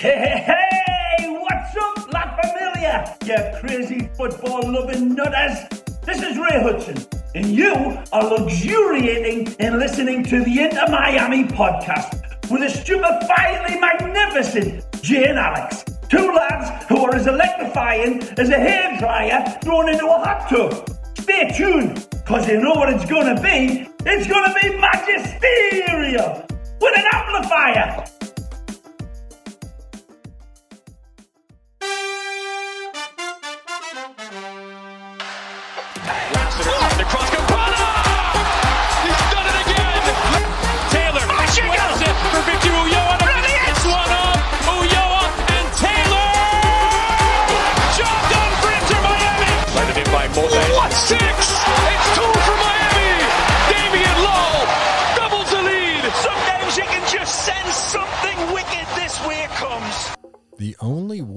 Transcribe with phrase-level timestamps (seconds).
[0.00, 3.16] Hey, what's up, La Familia?
[3.24, 5.58] You crazy football loving nutters.
[6.04, 7.04] This is Ray Hudson,
[7.34, 7.74] and you
[8.12, 12.12] are luxuriating in listening to the Inter Miami podcast
[12.48, 15.84] with the stupefyingly magnificent Jay and Alex.
[16.08, 20.96] Two lads who are as electrifying as a hairdryer thrown into a hot tub.
[21.18, 23.88] Stay tuned, because you know what it's gonna be.
[24.06, 26.46] It's gonna be magisterial
[26.80, 28.04] with an amplifier.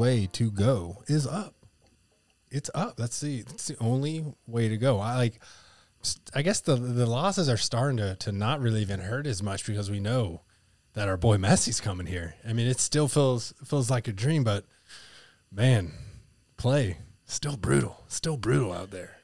[0.01, 1.53] Way to go is up.
[2.49, 2.97] It's up.
[2.97, 4.99] That's the that's the only way to go.
[4.99, 5.39] I like.
[6.33, 9.65] I guess the the losses are starting to to not really even hurt as much
[9.65, 10.41] because we know
[10.93, 12.33] that our boy Messi's coming here.
[12.47, 14.65] I mean, it still feels feels like a dream, but
[15.51, 15.93] man,
[16.57, 19.17] play still brutal, still brutal out there.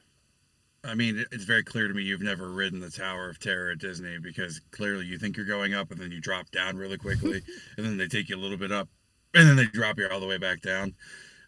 [0.84, 3.78] I mean, it's very clear to me you've never ridden the Tower of Terror at
[3.78, 7.42] Disney because clearly you think you're going up and then you drop down really quickly,
[7.76, 8.88] and then they take you a little bit up,
[9.34, 10.94] and then they drop you all the way back down.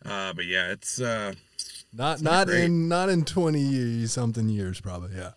[0.04, 1.34] Uh, but yeah, it's uh,
[1.92, 5.16] Not not not in not in twenty something years probably.
[5.16, 5.32] Yeah,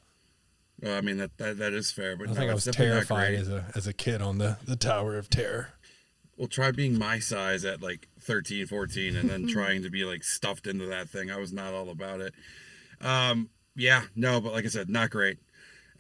[0.81, 2.15] well, I mean that, that that is fair.
[2.15, 5.17] But I think I was terrified as a as a kid on the the Tower
[5.17, 5.69] of Terror.
[6.37, 10.23] Well, try being my size at like 13, 14, and then trying to be like
[10.23, 11.29] stuffed into that thing.
[11.29, 12.33] I was not all about it.
[13.01, 15.37] Um, yeah, no, but like I said, not great.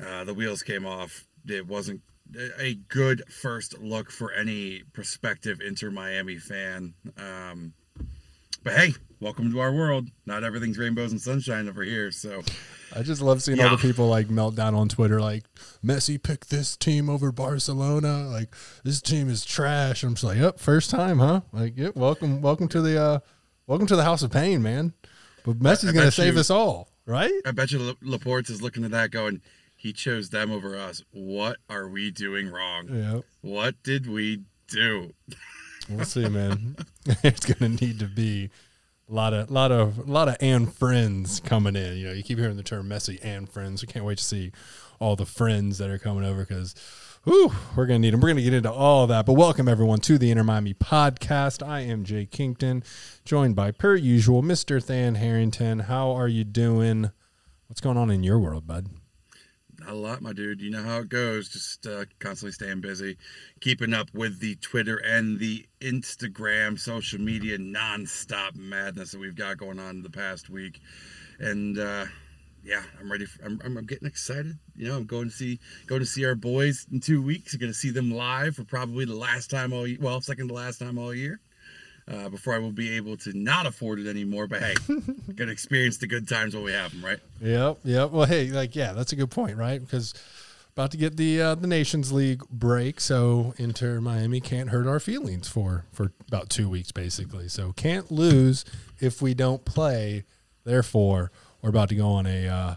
[0.03, 1.27] Uh, the wheels came off.
[1.47, 2.01] It wasn't
[2.59, 6.93] a good first look for any prospective Inter Miami fan.
[7.17, 7.73] Um,
[8.63, 10.07] but hey, welcome to our world.
[10.25, 12.11] Not everything's rainbows and sunshine over here.
[12.11, 12.41] So
[12.95, 15.43] I just love seeing all the people like melt down on Twitter, like
[15.85, 18.27] Messi picked this team over Barcelona.
[18.29, 20.03] Like this team is trash.
[20.03, 21.41] I'm just like, yep, first time, huh?
[21.51, 23.19] Like, yep, welcome, welcome to the, uh,
[23.67, 24.93] welcome to the House of Pain, man.
[25.45, 27.33] But Messi's I gonna save you- us all, right?
[27.45, 29.41] I bet you Laporta is looking at that going,
[29.83, 31.03] he chose them over us.
[31.11, 32.87] What are we doing wrong?
[33.41, 35.11] What did we do?
[35.89, 36.77] We'll see, man.
[37.21, 38.49] it's gonna need to be
[39.09, 41.97] a lot of, lot of, lot of and friends coming in.
[41.97, 43.81] You know, you keep hearing the term Messi and friends.
[43.81, 44.53] We can't wait to see
[44.99, 46.73] all the friends that are coming over because,
[47.25, 48.21] whew, we're gonna need them.
[48.21, 49.25] We're gonna get into all of that.
[49.25, 51.61] But welcome everyone to the Inter Miami podcast.
[51.61, 52.85] I am Jay Kinkton,
[53.25, 54.81] joined by per usual Mr.
[54.81, 55.79] Than Harrington.
[55.79, 57.11] How are you doing?
[57.67, 58.87] What's going on in your world, bud?
[59.83, 60.61] Not a lot, my dude.
[60.61, 61.49] You know how it goes.
[61.49, 63.17] Just uh, constantly staying busy,
[63.59, 69.57] keeping up with the Twitter and the Instagram, social media, nonstop madness that we've got
[69.57, 70.79] going on the past week.
[71.39, 72.05] And uh,
[72.63, 73.25] yeah, I'm ready.
[73.25, 74.57] For, I'm, I'm getting excited.
[74.75, 77.53] You know, I'm going to see going to see our boys in two weeks.
[77.53, 79.97] I'm going to see them live for probably the last time all year.
[79.99, 81.41] Well, second to last time all year.
[82.05, 84.45] Uh, before I will be able to not afford it anymore.
[84.45, 84.75] But hey,
[85.35, 87.19] gonna experience the good times while we have them, right?
[87.41, 88.11] Yep, yep.
[88.11, 89.79] Well, hey, like, yeah, that's a good point, right?
[89.79, 90.13] Because
[90.73, 94.99] about to get the uh, the Nations League break, so Inter Miami can't hurt our
[94.99, 97.47] feelings for for about two weeks, basically.
[97.47, 98.65] So can't lose
[98.99, 100.23] if we don't play.
[100.63, 101.31] Therefore,
[101.61, 102.75] we're about to go on a uh,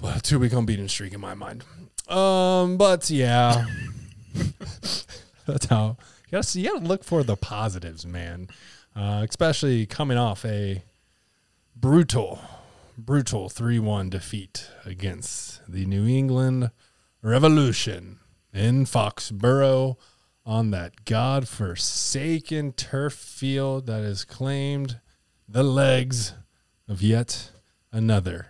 [0.00, 1.64] well, two week unbeaten streak in my mind.
[2.08, 3.66] Um, but yeah,
[5.46, 5.96] that's how
[6.30, 6.62] gotta see.
[6.62, 8.48] You gotta look for the positives, man.
[8.94, 10.82] Uh, especially coming off a
[11.76, 12.40] brutal,
[12.98, 16.70] brutal 3 1 defeat against the New England
[17.22, 18.18] Revolution
[18.52, 19.96] in Foxborough
[20.44, 24.98] on that god forsaken turf field that has claimed
[25.48, 26.34] the legs
[26.88, 27.50] of yet
[27.92, 28.48] another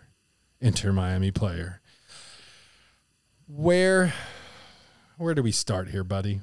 [0.61, 1.81] Inter Miami player.
[3.47, 4.13] Where
[5.17, 6.41] where do we start here, buddy?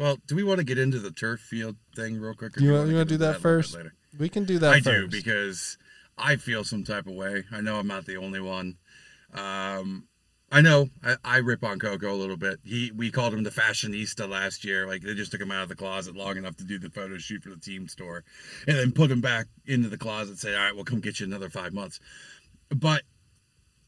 [0.00, 2.56] Well, do we want to get into the turf field thing real quick?
[2.56, 3.76] or You want, you want to do that bit first?
[4.18, 4.86] We can do that I first.
[4.86, 5.76] do because
[6.16, 7.44] I feel some type of way.
[7.52, 8.78] I know I'm not the only one.
[9.34, 10.08] Um,
[10.50, 12.60] I know I, I rip on Coco a little bit.
[12.64, 14.86] He we called him the fashionista last year.
[14.86, 17.18] Like they just took him out of the closet long enough to do the photo
[17.18, 18.24] shoot for the team store,
[18.66, 20.30] and then put him back into the closet.
[20.30, 22.00] and Say, all right, we'll come get you another five months.
[22.74, 23.02] But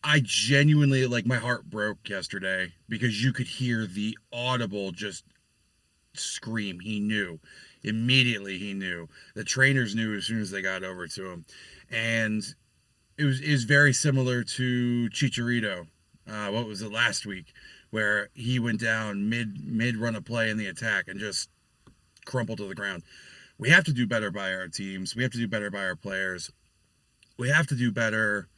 [0.05, 5.25] I genuinely like my heart broke yesterday because you could hear the audible just
[6.15, 6.81] scream.
[6.81, 7.39] He knew
[7.83, 8.59] immediately.
[8.59, 11.45] He knew the trainers knew as soon as they got over to him,
[11.91, 12.43] and
[13.19, 15.87] it was is very similar to Chicharito.
[16.31, 17.53] Uh, what was it last week,
[17.91, 21.49] where he went down mid mid run of play in the attack and just
[22.25, 23.03] crumpled to the ground.
[23.59, 25.15] We have to do better by our teams.
[25.15, 26.51] We have to do better by our players.
[27.39, 28.49] We have to do better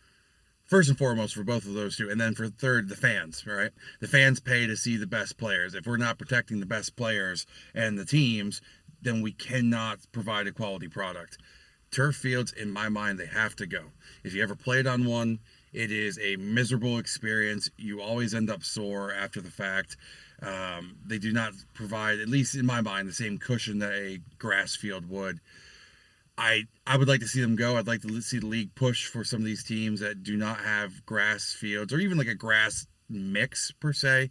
[0.64, 3.70] first and foremost for both of those two and then for third the fans right?
[4.00, 5.74] The fans pay to see the best players.
[5.74, 8.60] If we're not protecting the best players and the teams
[9.02, 11.38] then we cannot provide a quality product.
[11.90, 13.92] Turf fields in my mind they have to go.
[14.22, 15.38] If you ever played on one
[15.74, 17.68] it is a miserable experience.
[17.76, 19.96] You always end up sore after the fact.
[20.40, 24.20] Um, they do not provide at least in my mind the same cushion that a
[24.38, 25.40] grass field would
[26.36, 27.76] I I would like to see them go.
[27.76, 30.58] I'd like to see the league push for some of these teams that do not
[30.58, 34.30] have grass fields or even like a grass mix per se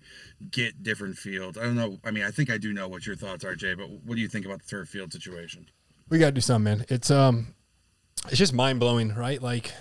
[0.49, 1.57] get different fields.
[1.57, 1.99] I don't know.
[2.03, 4.21] I mean, I think I do know what your thoughts are, Jay, but what do
[4.21, 5.67] you think about the turf field situation?
[6.09, 6.85] We got to do something, man.
[6.89, 7.55] It's um
[8.27, 9.41] it's just mind-blowing, right?
[9.41, 9.71] Like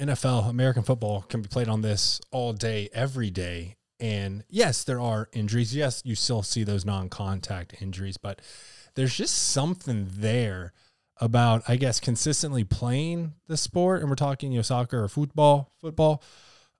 [0.00, 3.76] NFL, American football can be played on this all day every day.
[4.00, 5.74] And yes, there are injuries.
[5.74, 8.40] Yes, you still see those non-contact injuries, but
[8.94, 10.72] there's just something there
[11.22, 15.70] about, I guess, consistently playing the sport, and we're talking, you know, soccer or football,
[15.80, 16.20] football,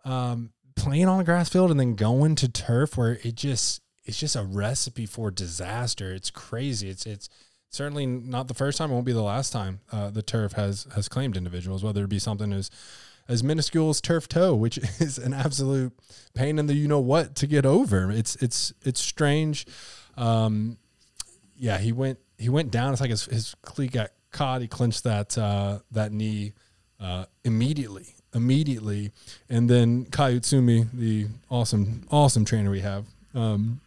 [0.04, 4.18] um, playing on a grass field and then going to turf where it just it's
[4.18, 6.12] just a recipe for disaster.
[6.12, 6.88] It's crazy.
[6.88, 7.28] It's it's
[7.70, 8.90] certainly not the first time.
[8.90, 12.10] It won't be the last time uh, the turf has has claimed individuals, whether it
[12.10, 12.68] be something as
[13.28, 15.92] as minuscule as turf toe, which is an absolute
[16.34, 18.10] pain in the you know what to get over.
[18.10, 19.66] It's it's it's strange.
[20.16, 20.78] Um,
[21.54, 22.90] yeah, he went he went down.
[22.90, 24.60] It's like his his cleat got caught.
[24.60, 26.52] He clinched that uh, that knee
[27.00, 29.12] uh, immediately, immediately,
[29.48, 33.80] and then Kai Utsumi, the awesome awesome trainer we have, um,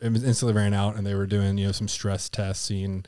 [0.00, 3.04] instantly ran out, and they were doing you know some stress tests, seeing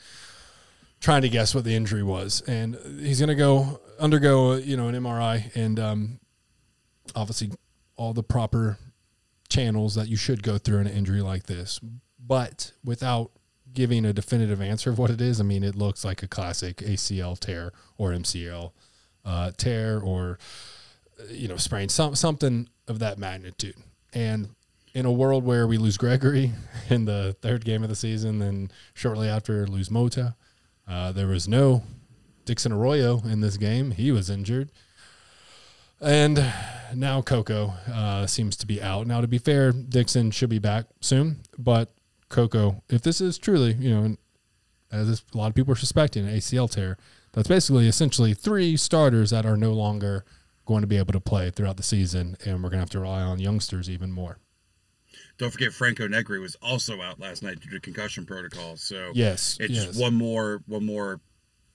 [1.00, 4.94] trying to guess what the injury was, and he's gonna go undergo you know an
[4.94, 6.20] MRI, and um,
[7.14, 7.50] obviously
[7.96, 8.78] all the proper
[9.48, 11.78] channels that you should go through in an injury like this,
[12.18, 13.30] but without
[13.74, 15.40] giving a definitive answer of what it is.
[15.40, 18.72] I mean, it looks like a classic ACL tear or MCL
[19.24, 20.38] uh, tear or
[21.28, 23.76] you know sprain, some something of that magnitude.
[24.12, 24.50] And
[24.94, 26.52] in a world where we lose Gregore
[26.88, 30.36] in the third game of the season, then shortly after lose Mota,
[30.88, 31.82] uh, there was no
[32.44, 33.90] Dixon Arroyo in this game.
[33.90, 34.70] He was injured.
[36.00, 36.52] And
[36.94, 39.06] now Coco uh, seems to be out.
[39.06, 41.93] Now, to be fair, Dixon should be back soon, but
[42.34, 44.16] Coco, if this is truly, you know,
[44.90, 46.98] as a lot of people are suspecting, an ACL tear,
[47.32, 50.24] that's basically essentially three starters that are no longer
[50.66, 52.98] going to be able to play throughout the season, and we're going to have to
[52.98, 54.38] rely on youngsters even more.
[55.38, 58.76] Don't forget Franco Negri was also out last night due to concussion protocol.
[58.76, 59.96] So yes, it's yes.
[59.96, 61.20] one more one more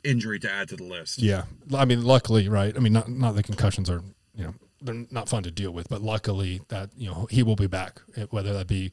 [0.03, 1.19] injury to add to the list.
[1.19, 2.75] Yeah, I mean, luckily, right?
[2.75, 4.01] I mean, not not the concussions are
[4.35, 7.55] you know they're not fun to deal with, but luckily that you know he will
[7.55, 8.91] be back, whether that be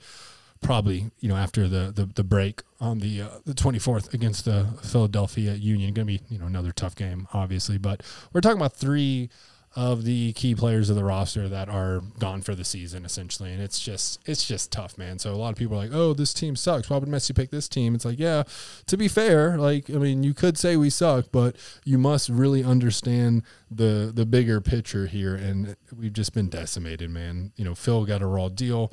[0.66, 4.66] probably you know after the the, the break on the uh, the 24th against the
[4.82, 5.94] Philadelphia Union.
[5.94, 8.02] Going to be you know another tough game, obviously, but
[8.32, 9.30] we're talking about three
[9.76, 13.60] of the key players of the roster that are gone for the season essentially and
[13.60, 15.18] it's just it's just tough man.
[15.18, 16.88] So a lot of people are like oh this team sucks.
[16.88, 17.94] Why would messi pick this team?
[17.94, 18.44] It's like yeah
[18.86, 22.64] to be fair like i mean you could say we suck but you must really
[22.64, 27.52] understand the the bigger picture here and we've just been decimated man.
[27.56, 28.90] You know phil got a raw deal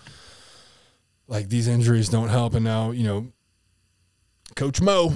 [1.34, 2.54] like these injuries don't help.
[2.54, 3.28] And now, you know,
[4.56, 5.16] Coach Mo,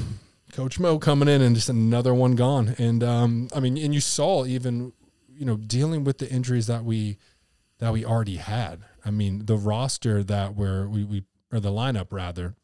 [0.51, 2.73] Coach Mo coming in and just another one gone.
[2.79, 4.93] And um, I mean, and you saw even,
[5.29, 7.19] you know, dealing with the injuries that we
[7.77, 8.81] that we already had.
[9.05, 12.55] I mean, the roster that we're we, we or the lineup rather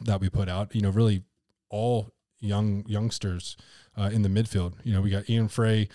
[0.00, 1.24] that we put out, you know, really
[1.68, 3.56] all young youngsters
[3.96, 4.74] uh, in the midfield.
[4.84, 5.88] You know, we got Ian Fray,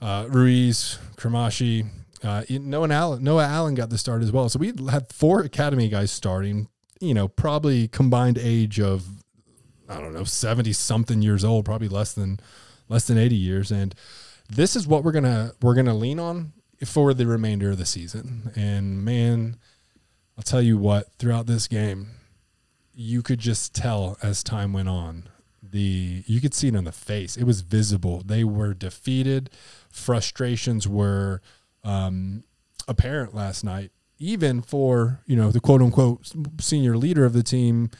[0.00, 1.88] uh, Ruiz, Cremaschi,
[2.24, 4.48] uh, Noah Allen, Noah Allen got the start as well.
[4.48, 6.68] So we had four academy guys starting.
[7.00, 9.06] You know, probably combined age of
[9.88, 12.38] I don't know seventy something years old, probably less than
[12.88, 13.72] less than eighty years.
[13.72, 13.94] And
[14.48, 16.52] this is what we're gonna we're gonna lean on
[16.84, 18.52] for the remainder of the season.
[18.54, 19.56] And man,
[20.36, 22.08] I'll tell you what, throughout this game,
[22.94, 25.28] you could just tell as time went on.
[25.62, 27.36] The you could see it on the face.
[27.36, 28.22] It was visible.
[28.24, 29.50] They were defeated.
[29.90, 31.40] Frustrations were
[31.84, 32.44] um,
[32.88, 37.90] apparent last night, even for you know the quote unquote senior leader of the team,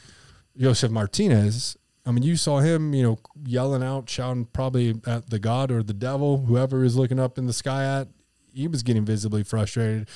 [0.57, 1.77] Josef Martinez.
[2.05, 5.85] I mean, you saw him, you know, yelling out, shouting probably at the God or
[5.85, 8.09] the devil, whoever is looking up in the sky at.
[8.53, 10.09] He was getting visibly frustrated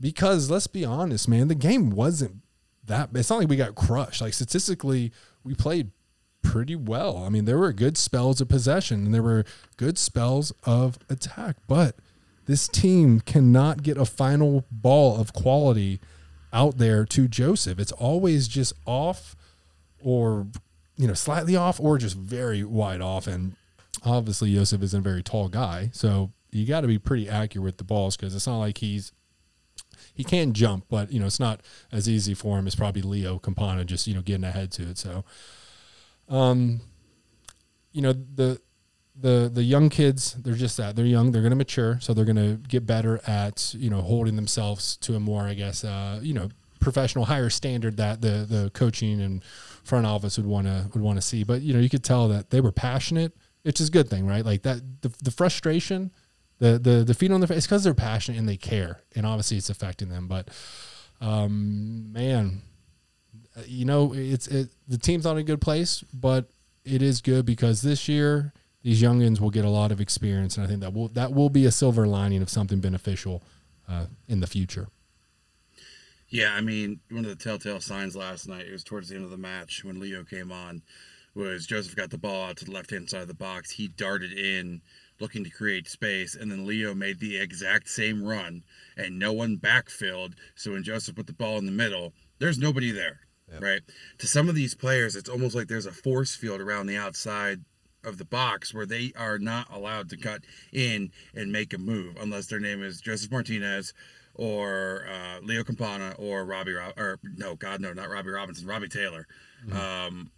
[0.00, 2.36] because let's be honest, man, the game wasn't
[2.84, 3.10] that.
[3.14, 4.20] It's not like we got crushed.
[4.20, 5.12] Like statistically,
[5.44, 5.90] we played
[6.42, 7.18] pretty well.
[7.18, 9.44] I mean, there were good spells of possession and there were
[9.76, 11.96] good spells of attack, but
[12.46, 16.00] this team cannot get a final ball of quality
[16.52, 17.78] out there to Josef.
[17.78, 19.36] It's always just off
[20.02, 20.46] or
[20.96, 23.56] you know slightly off or just very wide off and
[24.04, 27.76] obviously Josef isn't a very tall guy so you got to be pretty accurate with
[27.78, 29.12] the balls because it's not like he's
[30.14, 31.60] he can jump but you know it's not
[31.92, 34.98] as easy for him as probably Leo Campana just you know getting ahead to it
[34.98, 35.24] so
[36.28, 36.80] um
[37.92, 38.60] you know the
[39.18, 42.24] the the young kids they're just that they're young they're going to mature so they're
[42.24, 46.20] going to get better at you know holding themselves to a more i guess uh,
[46.22, 46.48] you know
[46.80, 49.42] professional higher standard that the the coaching and
[49.82, 51.44] front office would want to would want to see.
[51.44, 53.32] But you know you could tell that they were passionate
[53.62, 54.44] which is a good thing right?
[54.44, 56.12] Like that the, the frustration
[56.58, 59.56] the the the feet on their face because they're passionate and they care and obviously
[59.56, 60.48] it's affecting them but
[61.20, 62.62] um man
[63.66, 66.48] you know it's it the team's not in a good place but
[66.84, 68.52] it is good because this year
[68.86, 71.50] these youngins will get a lot of experience, and I think that will that will
[71.50, 73.42] be a silver lining of something beneficial
[73.88, 74.86] uh, in the future.
[76.28, 79.24] Yeah, I mean, one of the telltale signs last night, it was towards the end
[79.24, 80.82] of the match when Leo came on,
[81.34, 83.72] was Josef got the ball out to the left hand side of the box.
[83.72, 84.80] He darted in
[85.18, 88.62] looking to create space, and then Leo made the exact same run,
[88.96, 90.34] and no one backfilled.
[90.54, 93.18] So when Josef put the ball in the middle, there's nobody there.
[93.52, 93.62] Yep.
[93.62, 93.82] Right.
[94.18, 97.64] To some of these players, it's almost like there's a force field around the outside
[98.04, 102.16] of the box where they are not allowed to cut in and make a move
[102.20, 103.92] unless their name is Josef Martinez
[104.34, 108.88] or uh, Leo Campana or Robbie Rob- or no God no not Robbie Robinson Robbie
[108.88, 109.26] Taylor.
[109.66, 109.76] Mm-hmm.
[109.76, 110.30] Um,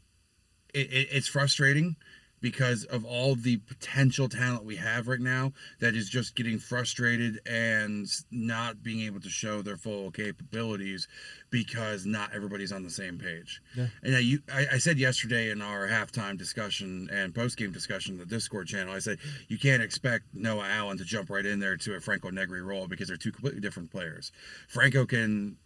[0.72, 1.96] it, it, it's frustrating
[2.40, 7.40] because of all the potential talent we have right now that is just getting frustrated
[7.46, 11.08] and not being able to show their full capabilities
[11.50, 13.60] because not everybody's on the same page.
[13.76, 13.86] Yeah.
[14.02, 18.14] And I, you, I, I said yesterday in our halftime discussion and post game discussion
[18.14, 19.18] on the Discord channel, I said
[19.48, 22.86] you can't expect Noah Allen to jump right in there to a Franco Negri role
[22.86, 24.32] because they're two completely different players.
[24.68, 25.56] Franco can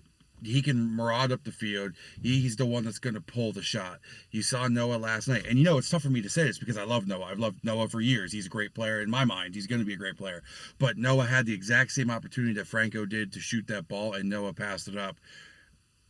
[0.42, 1.92] he can maraud up the field.
[2.22, 4.00] he's the one that's going to pull the shot.
[4.30, 6.58] You saw Noah last night, and you know it's tough for me to say this
[6.58, 7.26] because I love Noah.
[7.26, 8.32] I've loved Noah for years.
[8.32, 9.54] He's a great player in my mind.
[9.54, 10.42] He's going to be a great player.
[10.78, 14.28] But Noah had the exact same opportunity that Franco did to shoot that ball, and
[14.28, 15.16] Noah passed it up.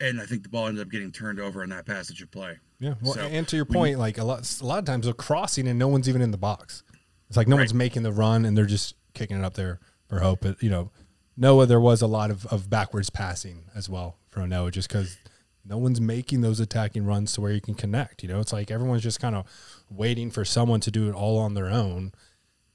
[0.01, 2.59] And I think the ball ended up getting turned over in that passage of play.
[2.81, 2.95] Yeah.
[3.01, 5.69] Well, so, and to your point, like a lot, a lot of times they're crossing
[5.69, 6.83] and no one's even in the box.
[7.29, 7.63] It's like no right.
[7.63, 10.41] one's making the run and they're just kicking it up there for hope.
[10.43, 10.91] But, you know,
[11.37, 15.17] Noah, there was a lot of, of backwards passing as well from Noah just because
[15.65, 18.23] no one's making those attacking runs to where you can connect.
[18.23, 19.47] You know, it's like everyone's just kind of
[19.91, 22.13] waiting for someone to do it all on their own,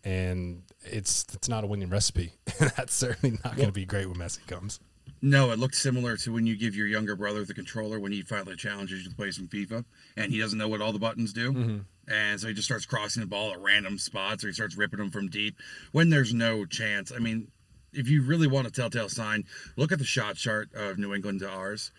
[0.03, 2.33] and it's it's not a winning recipe.
[2.59, 4.79] That's certainly not going to be great when Messi comes.
[5.21, 8.21] No, it looked similar to when you give your younger brother the controller when he
[8.21, 9.83] finally challenges you to play some FIFA,
[10.15, 11.51] and he doesn't know what all the buttons do.
[11.51, 11.77] Mm-hmm.
[12.09, 14.99] And so he just starts crossing the ball at random spots, or he starts ripping
[14.99, 15.57] them from deep
[15.91, 17.11] when there's no chance.
[17.11, 17.51] I mean,
[17.93, 21.39] if you really want a telltale sign, look at the shot chart of New England
[21.41, 21.91] to ours.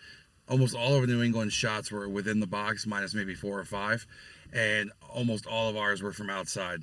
[0.47, 4.07] Almost all of New England's shots were within the box, minus maybe four or five,
[4.51, 6.81] and almost all of ours were from outside.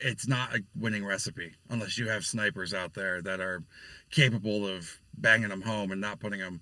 [0.00, 3.64] It's not a winning recipe unless you have snipers out there that are
[4.10, 6.60] capable of banging them home and not putting them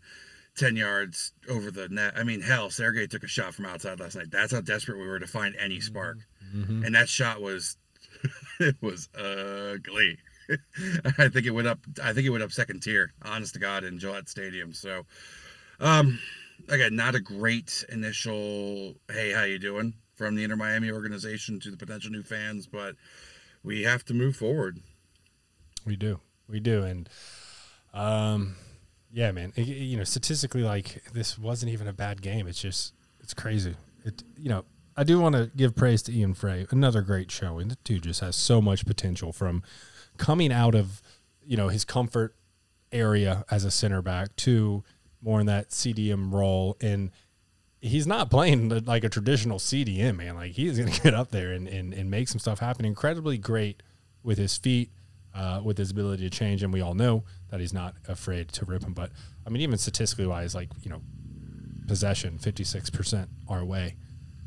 [0.56, 2.14] 10 yards over the net.
[2.16, 4.30] I mean, hell, Sergey took a shot from outside last night.
[4.30, 6.18] That's how desperate we were to find any spark.
[6.54, 6.84] Mm-hmm.
[6.84, 7.76] And that shot was
[8.60, 10.18] it was ugly.
[11.18, 11.78] I think it went up.
[12.02, 13.12] I think it went up second tier.
[13.22, 14.72] Honest to God, in Gillette Stadium.
[14.72, 15.06] So,
[15.80, 16.18] um,
[16.68, 18.94] again, not a great initial.
[19.10, 19.94] Hey, how you doing?
[20.14, 22.94] From the Inter Miami organization to the potential new fans, but
[23.62, 24.78] we have to move forward.
[25.84, 26.20] We do.
[26.48, 27.08] We do, and
[27.92, 28.56] um,
[29.12, 29.52] yeah, man.
[29.56, 32.46] It, you know, statistically, like this wasn't even a bad game.
[32.46, 33.74] It's just it's crazy.
[34.04, 34.64] It you know.
[34.98, 36.66] I do want to give praise to Ian Fray.
[36.70, 37.68] Another great showing.
[37.68, 39.62] The dude just has so much potential from
[40.16, 41.02] coming out of
[41.44, 42.34] you know his comfort
[42.92, 44.82] area as a center back to
[45.22, 46.76] more in that CDM role.
[46.80, 47.10] And
[47.80, 50.34] he's not playing like a traditional CDM man.
[50.36, 52.84] Like he's going to get up there and, and, and make some stuff happen.
[52.84, 53.82] Incredibly great
[54.22, 54.90] with his feet
[55.34, 56.62] uh, with his ability to change.
[56.62, 58.94] And we all know that he's not afraid to rip him.
[58.94, 59.10] But
[59.46, 61.02] I mean even statistically wise like you know
[61.86, 63.96] possession 56% our way.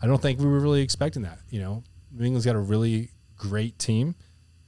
[0.02, 1.84] I don't think we were really expecting that you know?
[2.12, 4.16] New England's got a really great team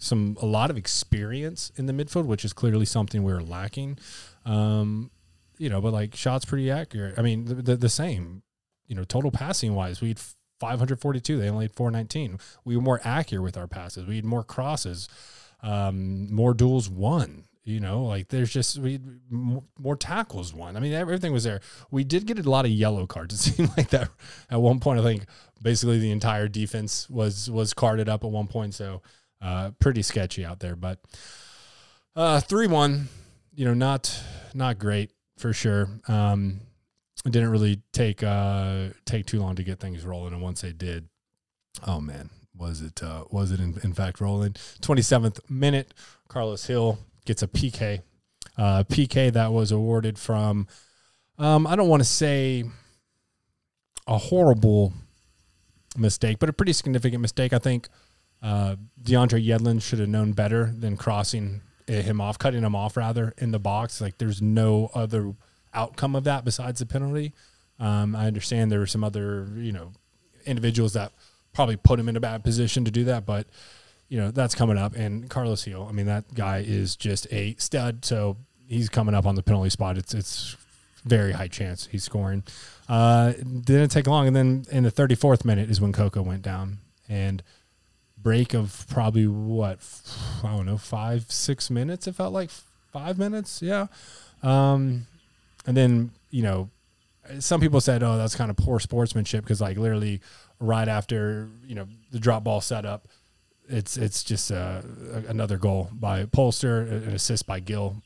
[0.01, 3.99] some a lot of experience in the midfield, which is clearly something we are lacking.
[4.45, 5.11] Um,
[5.57, 7.19] you know, but like shots pretty accurate.
[7.19, 8.41] I mean, the, the, the same.
[8.87, 10.19] You know, total passing wise, we had
[10.59, 11.39] 542.
[11.39, 12.39] They only had 419.
[12.65, 14.05] We were more accurate with our passes.
[14.05, 15.07] We had more crosses,
[15.61, 17.45] um, more duels won.
[17.63, 20.75] You know, like there's just we more tackles won.
[20.75, 21.61] I mean, everything was there.
[21.91, 23.33] We did get a lot of yellow cards.
[23.47, 24.09] It seemed like that
[24.49, 24.99] at one point.
[24.99, 25.25] I think
[25.61, 28.73] basically the entire defense was was carded up at one point.
[28.73, 29.03] So
[29.41, 30.99] uh, pretty sketchy out there, but
[32.15, 33.07] uh, three one,
[33.53, 34.21] you know, not
[34.53, 35.87] not great for sure.
[36.07, 36.61] Um,
[37.25, 40.33] it didn't really take uh, take too long to get things rolling.
[40.33, 41.09] And once they did,
[41.85, 44.55] oh man, was it uh, was it in, in fact rolling?
[44.81, 45.93] Twenty seventh minute,
[46.27, 48.01] Carlos Gil gets a PK,
[48.57, 50.67] uh, PK that was awarded from.
[51.37, 52.65] Um, I don't want to say
[54.07, 54.93] a horrible
[55.97, 57.53] mistake, but a pretty significant mistake.
[57.53, 57.87] I think
[58.41, 63.33] uh, DeAndre Yedlin should have known better than crossing him off, cutting him off rather
[63.37, 64.01] in the box.
[64.01, 65.33] Like there's no other
[65.73, 67.33] outcome of that besides the penalty.
[67.79, 69.91] Um, I understand there were some other you know
[70.45, 71.11] individuals that
[71.53, 73.47] probably put him in a bad position to do that, but
[74.07, 74.95] you know that's coming up.
[74.95, 78.05] And Carlos Gil, I mean that guy is just a stud.
[78.05, 79.97] So he's coming up on the penalty spot.
[79.97, 80.55] It's it's
[81.03, 82.43] very high chance he's scoring.
[82.87, 86.79] Uh, didn't take long, and then in the 34th minute is when Coco went down,
[87.09, 87.41] and
[88.23, 89.79] break of probably what
[90.43, 92.07] I don't know five six minutes.
[92.07, 92.49] It felt like
[92.91, 93.87] five minutes, yeah.
[94.43, 95.07] Um,
[95.65, 96.69] and then you know,
[97.39, 100.21] some people said, "Oh, that's kind of poor sportsmanship," because like literally
[100.59, 103.07] right after you know the drop ball setup,
[103.67, 104.81] it's it's just uh,
[105.27, 108.01] another goal by Polster, an assist by Gil,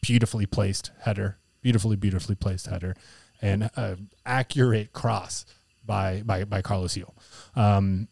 [0.00, 2.96] beautifully placed header, beautifully beautifully placed header,
[3.40, 5.44] and an accurate cross
[5.84, 7.14] by by by Carlos Gil.
[7.56, 8.08] Um,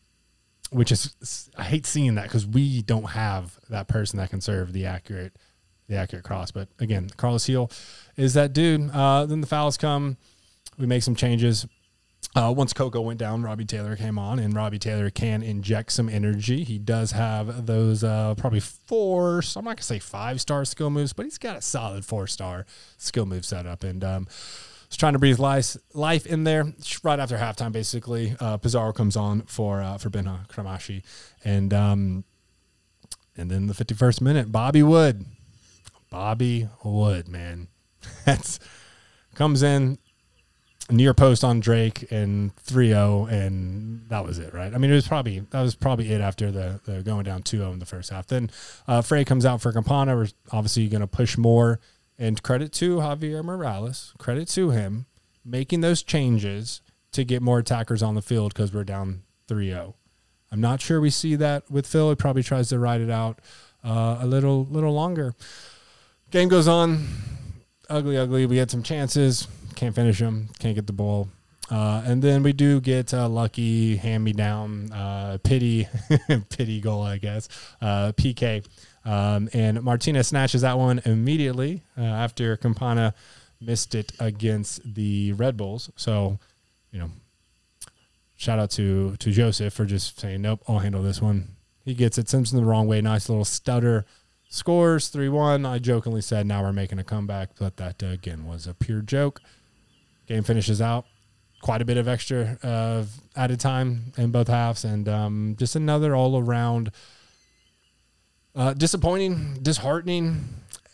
[0.70, 4.72] which is I hate seeing that because we don't have that person that can serve
[4.72, 5.34] the accurate
[5.88, 6.50] the accurate cross.
[6.50, 7.70] But again, Carlos Gil
[8.16, 8.90] is that dude.
[8.90, 10.16] Uh, then the fouls come.
[10.78, 11.66] We make some changes.
[12.36, 16.08] Uh, once Coco went down, Robbie Taylor came on, and Robbie Taylor can inject some
[16.08, 16.62] energy.
[16.62, 20.90] He does have those uh, probably four, so I'm not gonna say five star skill
[20.90, 22.66] moves, but he's got a solid four star
[22.98, 23.82] skill move setup.
[23.82, 24.28] And um,
[24.88, 26.72] was trying to breathe life, life in there.
[27.02, 31.02] Right after halftime, basically, uh, Pizarro comes on for uh, for Benja Cremaschi,
[31.44, 32.24] and um,
[33.36, 35.24] and then the 51st minute, Bobby Wood,
[36.10, 37.68] Bobby Wood, man,
[38.24, 38.58] that's
[39.34, 39.98] comes in
[40.90, 44.74] near post on Drake and 3-0 and that was it, right?
[44.74, 47.74] I mean, it was probably that was probably it after the, the going down 2-0
[47.74, 48.26] in the first half.
[48.26, 48.50] Then
[48.86, 50.16] uh, Fray comes out for Campana.
[50.16, 51.78] We're obviously going to push more
[52.18, 55.06] and credit to Javier Morales, credit to him
[55.44, 56.80] making those changes
[57.12, 59.94] to get more attackers on the field because we're down 3 0.
[60.50, 62.10] I'm not sure we see that with Phil.
[62.10, 63.40] He probably tries to ride it out
[63.84, 65.34] uh, a little little longer.
[66.30, 67.06] Game goes on.
[67.90, 68.46] Ugly, ugly.
[68.46, 69.48] We had some chances.
[69.74, 70.48] Can't finish them.
[70.58, 71.28] Can't get the ball.
[71.70, 75.86] Uh, and then we do get a lucky hand me down, uh, pity,
[76.48, 77.48] pity goal, I guess.
[77.80, 78.66] Uh, PK
[79.08, 83.14] um, and Martinez snatches that one immediately uh, after Campana
[83.58, 85.90] missed it against the Red Bulls.
[85.96, 86.38] So,
[86.92, 87.10] you know,
[88.36, 91.56] shout out to to Josef for just saying, nope, I'll handle this one.
[91.86, 93.00] He gets it, him the wrong way.
[93.00, 94.04] Nice little stutter.
[94.50, 95.64] Scores 3 1.
[95.64, 99.00] I jokingly said, now we're making a comeback, but that, uh, again, was a pure
[99.00, 99.40] joke.
[100.26, 101.06] Game finishes out.
[101.62, 106.14] Quite a bit of extra uh, added time in both halves, and um, just another
[106.14, 106.92] all around
[108.58, 110.44] uh, disappointing, disheartening,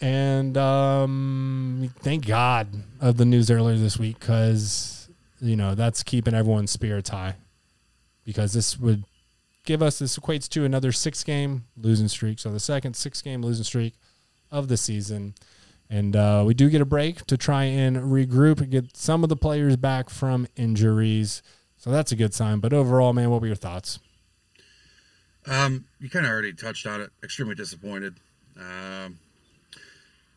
[0.00, 2.68] and um, thank God
[3.00, 5.08] of the news earlier this week because
[5.40, 7.36] you know that's keeping everyone's spirits high
[8.24, 9.04] because this would
[9.64, 12.38] give us this equates to another six game losing streak.
[12.38, 13.94] So the second six game losing streak
[14.50, 15.34] of the season.
[15.90, 19.28] And uh, we do get a break to try and regroup and get some of
[19.28, 21.42] the players back from injuries.
[21.76, 22.60] So that's a good sign.
[22.60, 23.98] But overall, man, what were your thoughts?
[25.46, 27.10] Um, you kind of already touched on it.
[27.22, 28.14] Extremely disappointed.
[28.58, 29.18] Um,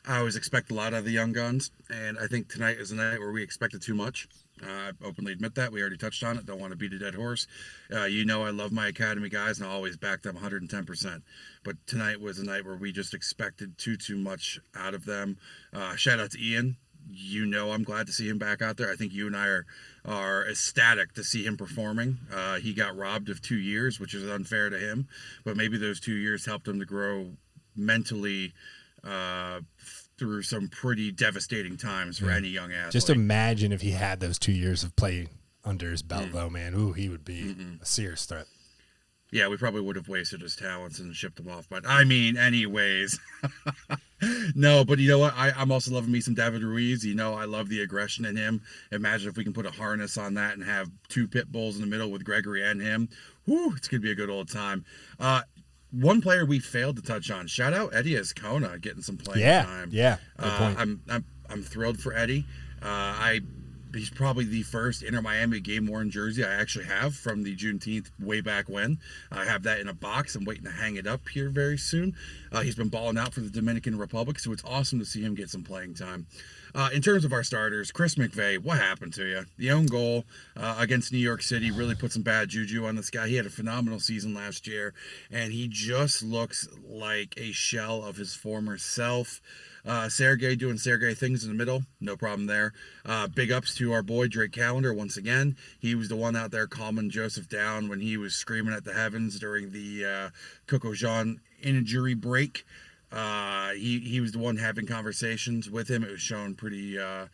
[0.05, 2.95] I always expect a lot of the young guns, and I think tonight is a
[2.95, 4.27] night where we expected too much.
[4.63, 5.71] Uh, I openly admit that.
[5.71, 6.45] We already touched on it.
[6.45, 7.45] Don't want to beat a dead horse.
[7.93, 11.21] Uh, you know, I love my academy guys, and I always back them 110%.
[11.63, 15.37] But tonight was a night where we just expected too, too much out of them.
[15.73, 16.77] Uh, shout out to Ian.
[17.09, 18.91] You know, I'm glad to see him back out there.
[18.91, 19.65] I think you and I are
[20.07, 22.17] are ecstatic to see him performing.
[22.33, 25.07] Uh, he got robbed of two years, which is unfair to him,
[25.43, 27.31] but maybe those two years helped him to grow
[27.75, 28.53] mentally
[29.03, 29.59] uh,
[30.17, 32.37] through some pretty devastating times for yeah.
[32.37, 32.93] any young athlete.
[32.93, 35.27] Just imagine if he had those two years of play
[35.63, 36.31] under his belt, mm.
[36.31, 36.73] though, man.
[36.73, 37.81] Ooh, he would be Mm-mm.
[37.81, 38.47] a serious threat.
[39.31, 41.67] Yeah, we probably would have wasted his talents and shipped him off.
[41.69, 43.19] But I mean, anyways.
[44.55, 45.33] no, but you know what?
[45.35, 47.05] I, I'm also loving me some David Ruiz.
[47.05, 48.61] You know, I love the aggression in him.
[48.91, 51.81] Imagine if we can put a harness on that and have two pit bulls in
[51.81, 53.09] the middle with Gregore and him.
[53.45, 54.85] Whoo, it's gonna be a good old time.
[55.19, 55.41] Uh,
[55.91, 57.47] one player we failed to touch on.
[57.47, 59.89] Shout out Eddie Azcona getting some playing yeah, time.
[59.91, 62.45] Yeah, uh, I'm, I'm I'm thrilled for Eddie.
[62.81, 63.41] Uh, I
[63.93, 68.09] he's probably the first Inter Miami game worn jersey I actually have from the Juneteenth
[68.19, 68.99] way back when.
[69.31, 70.35] I have that in a box.
[70.35, 72.15] I'm waiting to hang it up here very soon.
[72.51, 75.35] Uh, he's been balling out for the Dominican Republic, so it's awesome to see him
[75.35, 76.27] get some playing time.
[76.75, 79.45] Uh, in terms of our starters, Chris McVey, what happened to you?
[79.57, 83.09] The own goal uh, against New York City really put some bad juju on this
[83.09, 83.27] guy.
[83.27, 84.93] He had a phenomenal season last year,
[85.31, 89.41] and he just looks like a shell of his former self.
[89.87, 92.73] Uh, Sergey doing Sergey things in the middle, no problem there.
[93.05, 95.55] Uh, big ups to our boy Drake Callender once again.
[95.79, 98.93] He was the one out there calming Josef down when he was screaming at the
[98.93, 100.29] heavens during the uh,
[100.67, 102.65] Coco Jean injury break.
[103.13, 106.03] Uh, he he was the one having conversations with him.
[106.03, 107.27] It was shown pretty uh,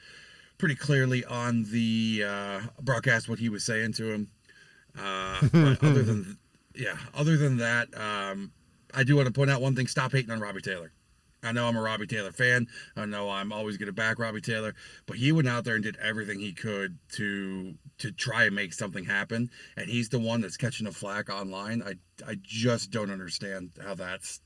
[0.60, 4.28] pretty clearly on the uh, broadcast what he was saying to him.
[4.96, 6.38] Uh, but other than
[6.76, 8.52] yeah, other than that, um,
[8.94, 10.92] I do want to point out one thing: stop hating on Robbie Taylor.
[11.44, 12.68] I know I'm a Robbie Taylor fan.
[12.96, 14.74] I know I'm always going to back Robbie Taylor,
[15.06, 18.74] but he went out there and did everything he could to to try and make
[18.74, 19.50] something happen.
[19.76, 21.84] And he's the one that's catching the flack online.
[21.84, 21.96] I
[22.28, 24.42] I just don't understand how that's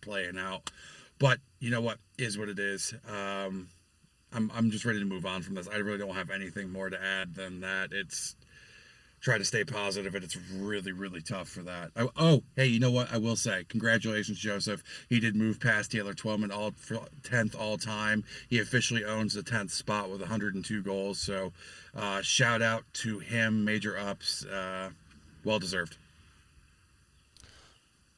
[0.00, 0.70] playing out.
[1.18, 2.94] But you know what is what it is.
[3.08, 3.68] Um,
[4.32, 5.68] I'm I'm just ready to move on from this.
[5.68, 7.92] I really don't have anything more to add than that.
[7.92, 8.36] It's
[9.20, 11.90] try to stay positive, and it's really, really tough for that.
[11.96, 13.12] Oh, oh, hey, you know what?
[13.12, 14.82] I will say, congratulations, Josef.
[15.08, 16.72] He did move past Taylor Twellman, all
[17.22, 18.24] tenth all time.
[18.48, 21.20] He officially owns the tenth spot with 102 goals.
[21.20, 21.52] So,
[21.94, 23.64] uh, shout out to him.
[23.64, 24.90] Major ups, uh,
[25.44, 25.96] well deserved.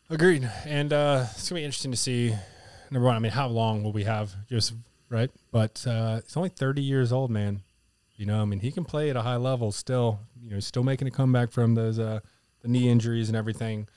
[0.09, 0.49] Agreed.
[0.67, 2.35] And uh, it's gonna be interesting to see.
[2.91, 4.77] Number one, I mean, how long will we have Josef?
[5.09, 7.61] Right, but uh, he's only 30 years old, man.
[8.17, 10.21] You know, I mean, he can play at a high level still.
[10.43, 12.21] You know, still making a comeback from those uh,
[12.61, 13.89] the knee injuries and everything.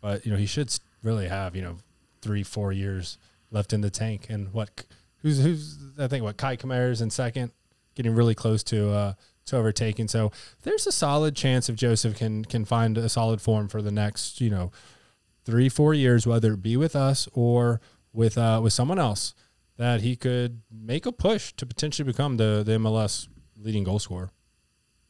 [0.00, 1.76] But you know, he should really have you know
[2.22, 3.18] three, four years
[3.50, 4.26] left in the tank.
[4.28, 4.84] And what?
[5.22, 5.78] Who's who's?
[5.98, 7.52] I think what Kei Kamara's in second,
[7.94, 9.12] getting really close to uh,
[9.46, 10.08] to overtaking.
[10.08, 13.92] So there's a solid chance if Josef can can find a solid form for the
[13.92, 14.70] next you know
[15.44, 17.80] three, four years, whether it be with us or
[18.12, 19.34] with uh, with someone else,
[19.76, 23.28] that he could make a push to potentially become the the MLS
[23.60, 24.30] leading goal scorer.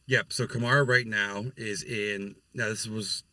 [0.07, 0.33] Yep.
[0.33, 2.35] So Kamara right now is in.
[2.53, 3.23] Now this was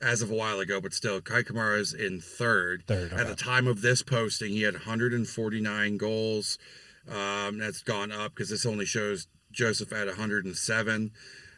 [0.00, 2.84] as of a while ago, but still, Kei Kamara is in third.
[2.86, 6.58] Third, At the time of this posting, he had 149 goals.
[7.08, 11.10] Um, that's gone up because this only shows Josef at 107.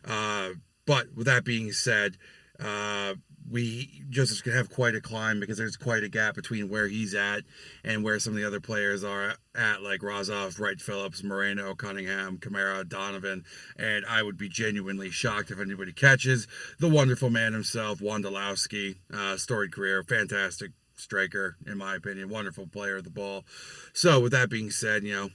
[0.05, 0.49] Uh,
[0.87, 2.17] but with that being said,
[2.61, 3.15] uh,
[3.51, 7.15] we Josef's gonna have quite a climb because there's quite a gap between where he's
[7.15, 7.43] at
[7.85, 12.39] and where some of the other players are at, like Razov, Wright Phillips, Moreno, Cunningham,
[12.39, 13.45] Kamara, Donovan.
[13.79, 16.47] And I would be genuinely shocked if anybody catches
[16.79, 18.97] the wonderful man himself, Wondolowski.
[19.13, 23.45] Uh, storied career, fantastic striker, in my opinion, wonderful player of the ball.
[23.93, 25.31] So with that being said, you know,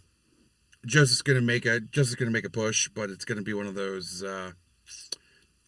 [0.86, 3.76] Josef's gonna make a Josef's gonna make a push, but it's gonna be one of
[3.76, 4.24] those.
[4.24, 4.52] Uh,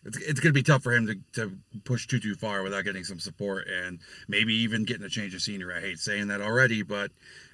[0.04, 2.84] it's, it's going to be tough for him to, to push too too far without
[2.84, 5.76] getting some support and maybe even getting a change of scenery.
[5.76, 7.12] I hate saying that already, but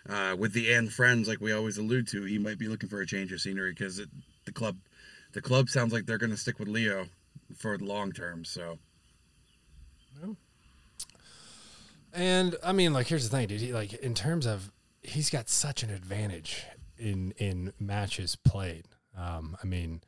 [0.10, 3.02] uh, with the and friends, like we always allude to, he might be looking for
[3.02, 4.02] a change of scenery because
[4.46, 4.78] the club
[5.34, 7.08] the club sounds like they're going to stick with Leo
[7.58, 8.46] for the long term.
[8.46, 8.80] So
[12.14, 13.62] And I mean, like, here's the thing, dude.
[13.62, 14.72] He, like, in terms of,
[15.04, 16.66] he's got such an advantage
[16.98, 18.86] in in matches played.
[19.16, 20.02] Um, I mean,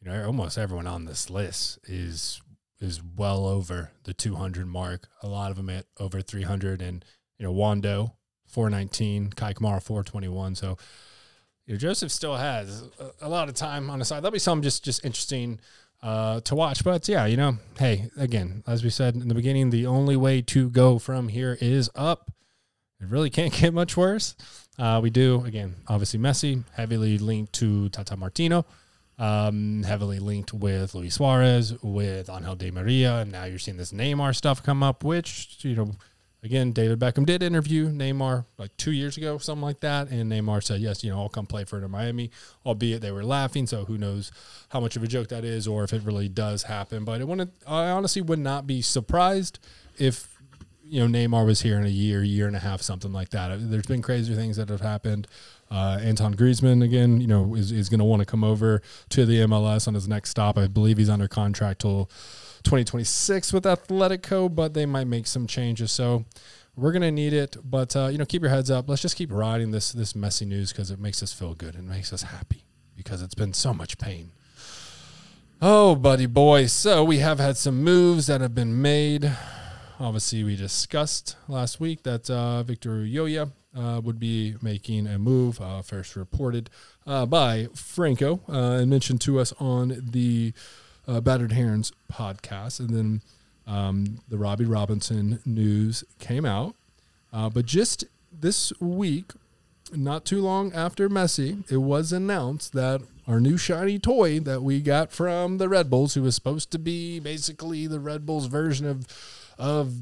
[0.00, 2.40] you know, almost everyone on this list is
[2.80, 5.08] is well over the 200 mark.
[5.22, 7.04] A lot of them at over 300, and
[7.38, 8.14] you know, Wondo
[8.46, 10.54] 419, Kei Kamara 421.
[10.54, 10.78] So,
[11.66, 12.84] you know, Josef still has
[13.20, 14.18] a, lot of time on the side.
[14.18, 15.60] That'll be something just just interesting
[16.02, 16.84] uh, to watch.
[16.84, 20.40] But yeah, you know, hey, again, as we said in the beginning, the only way
[20.42, 22.30] to go from here is up.
[23.00, 24.34] It really can't get much worse.
[24.78, 28.64] Uh, we do again, obviously Messi heavily linked to Tata Martino,
[29.18, 33.92] um, heavily linked with Luis Suarez, with Angel Di Maria, and now you're seeing this
[33.92, 35.92] Neymar stuff come up, which you know.
[36.40, 40.62] Again, David Beckham did interview Neymar like two years ago, something like that, and Neymar
[40.62, 42.30] said, "Yes, you know, I'll come play for Inter Miami."
[42.64, 44.30] Albeit they were laughing, so who knows
[44.68, 47.04] how much of a joke that is, or if it really does happen.
[47.04, 49.58] But I wouldn't, I honestly would not be surprised
[49.98, 50.37] if
[50.88, 53.70] you know Neymar was here in a year, year and a half, something like that.
[53.70, 55.26] There's been crazier things that have happened.
[55.70, 59.26] Uh, Anton Griezmann again, you know, is, is going to want to come over to
[59.26, 60.56] the MLS on his next stop.
[60.56, 62.06] I believe he's under contract till
[62.64, 65.92] 2026 with Atletico, but they might make some changes.
[65.92, 66.24] So
[66.74, 67.56] we're going to need it.
[67.62, 68.88] But uh, you know, keep your heads up.
[68.88, 71.88] Let's just keep riding this this messy news because it makes us feel good and
[71.88, 72.64] makes us happy
[72.96, 74.30] because it's been so much pain.
[75.60, 76.66] Oh, buddy boy.
[76.66, 79.32] So we have had some moves that have been made.
[80.00, 85.60] Obviously, we discussed last week that uh, Victor Ulloa uh, would be making a move,
[85.60, 86.70] uh, first reported
[87.04, 90.52] uh, by Franco uh, and mentioned to us on the
[91.08, 92.78] uh, Battered Herons podcast.
[92.78, 93.22] And then
[93.66, 96.76] um, the Robbie Robinson news came out.
[97.32, 99.32] But just this week,
[99.92, 104.80] not too long after Messi, it was announced that our new shiny toy that we
[104.80, 108.86] got from the Red Bulls, who was supposed to be basically the Red Bulls version
[108.86, 109.06] of
[109.58, 109.94] of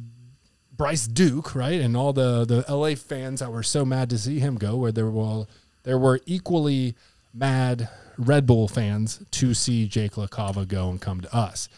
[0.76, 1.80] Bryce Duke, right?
[1.80, 4.92] And all the the LA fans that were so mad to see him go, where
[4.92, 5.46] there were
[5.82, 6.94] there were equally
[7.32, 7.88] mad
[8.18, 11.68] Red Bull fans to see Jake LaCava go and come to us.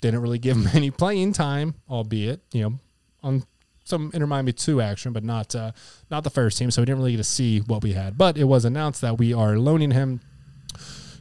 [0.00, 2.78] Didn't really give him any playing time, albeit you know
[3.22, 3.44] on
[3.84, 5.72] some Inter Miami two action, but not uh,
[6.10, 6.70] not the first team.
[6.70, 8.18] So we didn't really get to see what we had.
[8.18, 10.20] But it was announced that we are loaning him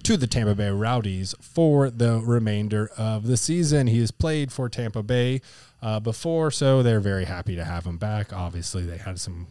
[0.04, 3.88] to the Tampa Bay Rowdies for the remainder of the season.
[3.88, 5.42] He has played for Tampa Bay
[5.82, 8.34] uh, before, so they're very happy to have him back.
[8.34, 9.48] Obviously, they had some,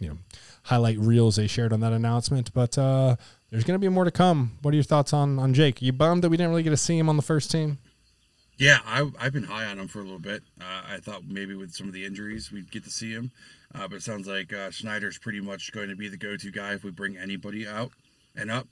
[0.00, 0.18] you know,
[0.64, 3.16] highlight reels they shared on that announcement, but uh,
[3.50, 4.58] there's going to be more to come.
[4.62, 5.80] What are your thoughts on on Jake?
[5.80, 7.78] you bummed that we didn't really get to see him on the first team?
[8.56, 10.42] Yeah, I, I've been high on him for a little bit.
[10.60, 13.32] Uh, I thought maybe with some of the injuries we'd get to see him,
[13.74, 16.74] uh, but it sounds like uh, Shanyder's pretty much going to be the go-to guy
[16.74, 17.90] if we bring anybody out
[18.36, 18.68] and up.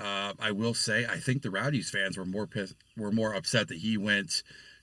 [0.00, 3.68] Uh, I will say, I think the Rowdies fans were more pissed, were more upset
[3.68, 4.42] that he went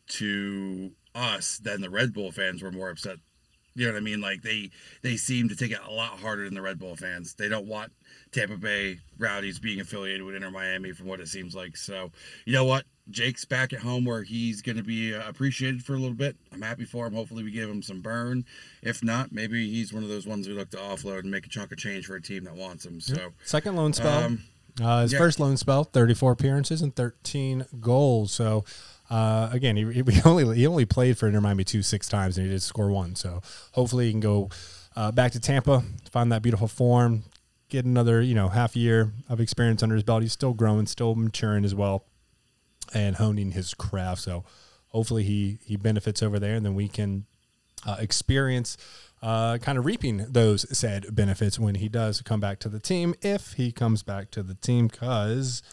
[0.09, 3.17] to us than the Red Bull fans were more upset.
[3.75, 4.21] You know what I mean?
[4.21, 4.71] Like they
[5.03, 7.35] they seem to take it a lot harder than the Red Bull fans.
[7.35, 7.91] They don't want
[8.31, 11.77] Tampa Bay Rowdies being affiliated with Inter Miami, from what it seems like.
[11.77, 12.11] So
[12.45, 12.85] you know what?
[13.11, 16.35] Jake's back at home where he's going to be uh, appreciated for a little bit.
[16.51, 17.13] I'm happy for him.
[17.13, 18.45] Hopefully, we give him some burn.
[18.81, 21.49] If not, maybe he's one of those ones we look to offload and make a
[21.49, 22.99] chunk of change for a team that wants him.
[22.99, 24.23] So, second loan spell.
[24.23, 24.43] um,
[24.81, 25.19] Uh, his Yeah.
[25.19, 28.31] first loan spell, 34 appearances and 13 goals.
[28.31, 28.63] So,
[29.09, 32.45] uh, again, he, he only he only played for Inter Miami two six times and
[32.47, 33.15] he did score one.
[33.15, 33.41] So,
[33.73, 34.49] hopefully, he can go
[34.95, 37.23] uh, back to Tampa, find that beautiful form,
[37.69, 40.21] get another you know half year of experience under his belt.
[40.21, 42.05] He's still growing, still maturing as well,
[42.93, 44.21] and honing his craft.
[44.21, 44.43] So,
[44.89, 47.25] hopefully, he he benefits over there, and then we can
[47.85, 48.77] uh, experience
[49.21, 53.15] uh, kind of reaping those said benefits when he does come back to the team,
[53.21, 55.63] if he comes back to the team, because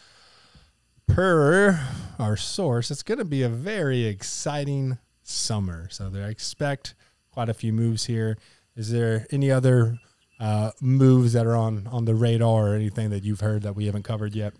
[1.06, 1.80] per
[2.18, 5.88] our source, it's going to be a very exciting summer.
[5.90, 6.94] So I expect
[7.30, 8.38] quite a few moves here.
[8.76, 9.98] Is there any other
[10.40, 13.86] uh, moves that are on on the radar or anything that you've heard that we
[13.86, 14.54] haven't covered yet?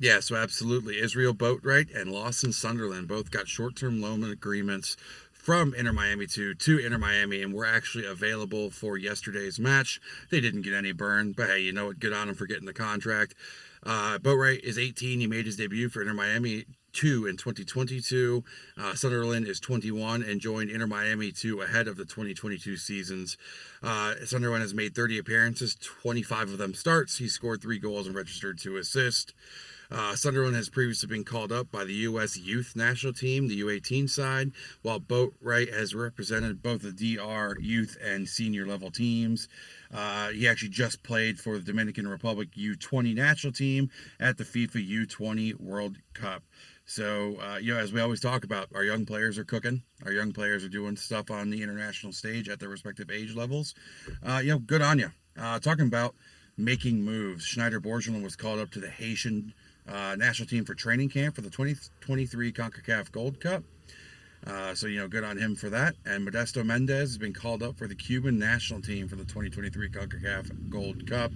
[0.00, 1.00] Yeah, so absolutely.
[1.00, 4.96] Israel Boatwright and Lawson Sunderland both got short-term loan agreements
[5.48, 9.98] from Inter Miami to to Inter Miami, and were actually available for yesterday's match.
[10.30, 11.98] They didn't get any burn, but hey, you know what?
[11.98, 13.34] Good on them for getting the contract.
[13.82, 15.20] Uh, Boatwright is 18.
[15.20, 18.44] He made his debut for Inter Miami 2 in 2022.
[18.76, 23.38] Uh, Sunderland is 21 and joined Inter Miami 2 ahead of the 2022 seasons.
[23.82, 27.16] Uh, Sunderland has made 30 appearances, 25 of them starts.
[27.16, 29.32] He scored three goals and registered two assists.
[29.90, 32.36] Uh, Sunderland has previously been called up by the U.S.
[32.36, 38.28] Youth National Team, the U18 side, while Boatwright has represented both the DR youth and
[38.28, 39.48] senior level teams.
[39.92, 45.06] Uh, he actually just played for the Dominican Republic U20 national team at the FIFA
[45.06, 46.42] U20 World Cup.
[46.84, 49.82] So, uh, you know, as we always talk about, our young players are cooking.
[50.04, 53.74] Our young players are doing stuff on the international stage at their respective age levels.
[54.22, 55.10] Uh, you know, good on you.
[55.38, 56.14] Uh, talking about
[56.56, 59.52] making moves, Shanyder Borgelin was called up to the Haitian
[59.88, 63.62] uh, national team for training camp for the 2023 CONCACAF Gold Cup.
[64.46, 65.94] Uh, so, you know, good on him for that.
[66.06, 69.88] And Modesto Mendez has been called up for the Cuban national team for the 2023
[69.90, 71.32] CONCACAF Gold Cup.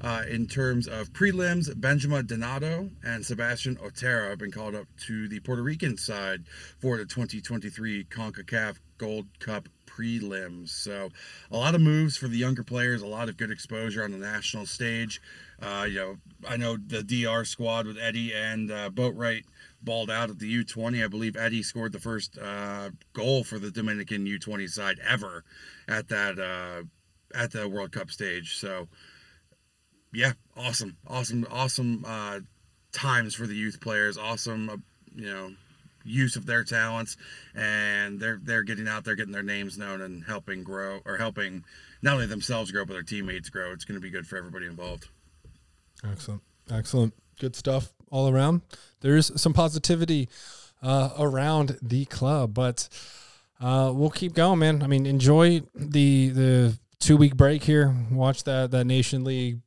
[0.00, 5.26] Uh, in terms of prelims, Benjamin Donato and Sebastian Otero have been called up to
[5.26, 6.44] the Puerto Rican side
[6.78, 10.68] for the 2023 CONCACAF Gold Cup prelims.
[10.68, 11.08] So,
[11.50, 14.18] a lot of moves for the younger players, a lot of good exposure on the
[14.18, 15.20] national stage.
[15.60, 16.16] Uh, you know,
[16.48, 19.44] I know the DR squad with Eddie and uh, Boatwright
[19.82, 21.04] balled out at the U20.
[21.04, 25.44] I believe Eddie scored the first uh, goal for the Dominican U20 side ever
[25.88, 26.84] at that uh,
[27.36, 28.56] at the World Cup stage.
[28.56, 28.88] So,
[30.12, 32.40] yeah, awesome, awesome, awesome uh,
[32.92, 34.16] times for the youth players.
[34.16, 34.76] Awesome, uh,
[35.14, 35.52] you know,
[36.04, 37.16] use of their talents,
[37.54, 41.64] and they're they're getting out there, getting their names known, and helping grow or helping
[42.00, 43.72] not only themselves grow but their teammates grow.
[43.72, 45.08] It's going to be good for everybody involved.
[46.04, 46.42] Excellent.
[46.70, 47.14] Excellent.
[47.38, 48.62] Good stuff all around.
[49.00, 50.28] There's some positivity
[50.82, 52.88] uh, around the club, but
[53.60, 54.82] uh, we'll keep going, man.
[54.82, 57.94] I mean, enjoy the the two week break here.
[58.10, 59.60] Watch that that Nation League,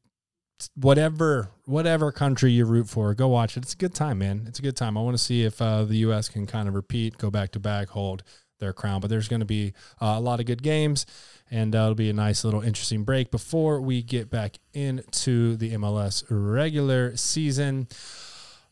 [0.75, 3.63] whatever whatever country you root for, go watch it.
[3.63, 4.45] It's a good time, man.
[4.47, 4.97] It's a good time.
[4.97, 6.29] I want to see if uh, the U.S.
[6.29, 8.23] can kind of repeat, go back to back, hold
[8.61, 9.01] their crown.
[9.01, 11.05] But there's going to be uh, a lot of good games,
[11.49, 15.71] and uh, it'll be a nice little interesting break before we get back into the
[15.71, 17.89] MLS regular season.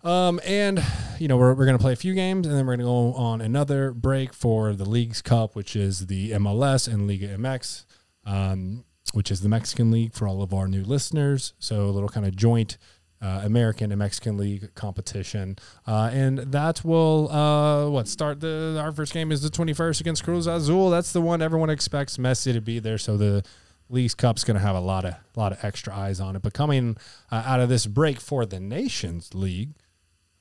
[0.02, 0.82] Um, and
[1.20, 3.42] you know we're, we're gonna play a few games, and then we're gonna go on
[3.42, 7.84] another break for the Leagues Cup, which is the MLS and Liga MX,
[8.26, 11.54] um, which is the Mexican League for all of our new listeners.
[11.60, 12.78] So a little kind of joint
[13.22, 18.92] uh, American and Mexican League competition, uh, and that will uh, what start the our
[18.92, 20.90] first game is the twenty first against Cruz Azul.
[20.90, 22.98] That's the one everyone expects Messi to be there.
[22.98, 23.44] So the
[23.90, 26.42] Leagues Cup's going to have a lot of lot of extra eyes on it.
[26.42, 26.96] But coming
[27.32, 29.72] uh, out of this break for the Nations League.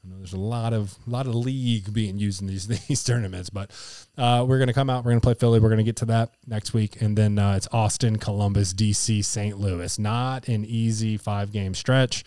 [0.05, 3.51] I know there's a lot of lot of league being used in these these tournaments,
[3.51, 3.71] but
[4.17, 5.05] uh, we're gonna come out.
[5.05, 5.59] We're gonna play Philly.
[5.59, 9.59] We're gonna get to that next week, and then uh, it's Austin, Columbus, DC, St.
[9.59, 9.99] Louis.
[9.99, 12.25] Not an easy five game stretch.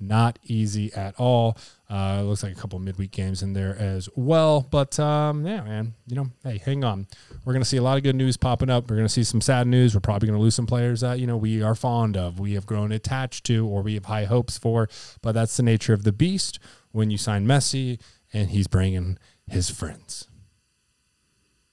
[0.00, 1.56] Not easy at all.
[1.90, 4.66] Uh, looks like a couple midweek games in there as well.
[4.70, 7.06] But um, yeah, man, you know, hey, hang on.
[7.44, 8.88] We're gonna see a lot of good news popping up.
[8.88, 9.94] We're gonna see some sad news.
[9.94, 12.66] We're probably gonna lose some players that you know we are fond of, we have
[12.66, 14.88] grown attached to, or we have high hopes for.
[15.22, 16.58] But that's the nature of the beast
[16.92, 18.00] when you sign Messi
[18.32, 20.27] and he's bringing his friends.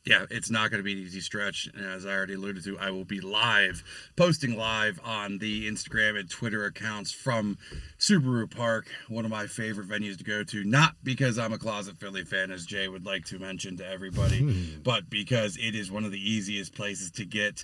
[0.06, 1.68] Yeah, it's not going to be an easy stretch.
[1.74, 3.84] And as I already alluded to, I will be live,
[4.16, 7.58] posting live on the Instagram and Twitter accounts from
[7.98, 10.64] Subaru Park, one of my favorite venues to go to.
[10.64, 14.80] Not because I'm a closet Philly fan, as Jay would like to mention to everybody,
[14.84, 17.64] but because it is one of the easiest places to get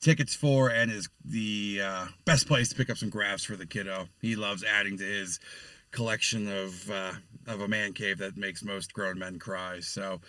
[0.00, 3.66] tickets for and is the uh, best place to pick up some graphs for the
[3.66, 4.08] kiddo.
[4.20, 5.40] He loves adding to his
[5.90, 7.12] collection of uh,
[7.48, 9.80] of a man cave that makes most grown men cry.
[9.80, 10.20] So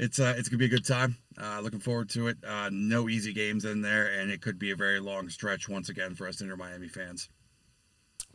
[0.00, 1.16] it's uh, it's gonna be a good time.
[1.40, 2.38] Uh, looking forward to it.
[2.46, 5.88] Uh, no easy games in there, and it could be a very long stretch once
[5.88, 7.28] again for us Inter Miami fans.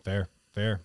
[0.04, 0.82] Fair, fair.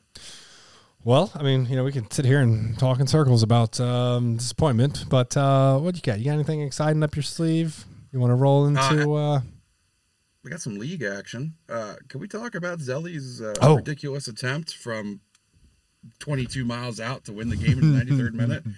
[1.04, 4.36] Well, I mean, you know, we can sit here and talk in circles about um,
[4.36, 6.18] disappointment, but uh, what you got?
[6.18, 7.84] You got anything exciting up your sleeve?
[8.12, 9.12] You want to roll into?
[9.14, 9.40] Uh,
[10.42, 11.54] We got some league action.
[11.68, 13.76] Uh, can we talk about Zelly's uh, Oh.
[13.76, 15.20] ridiculous attempt from
[16.18, 18.64] 22 miles out to win the game in the 93rd minute?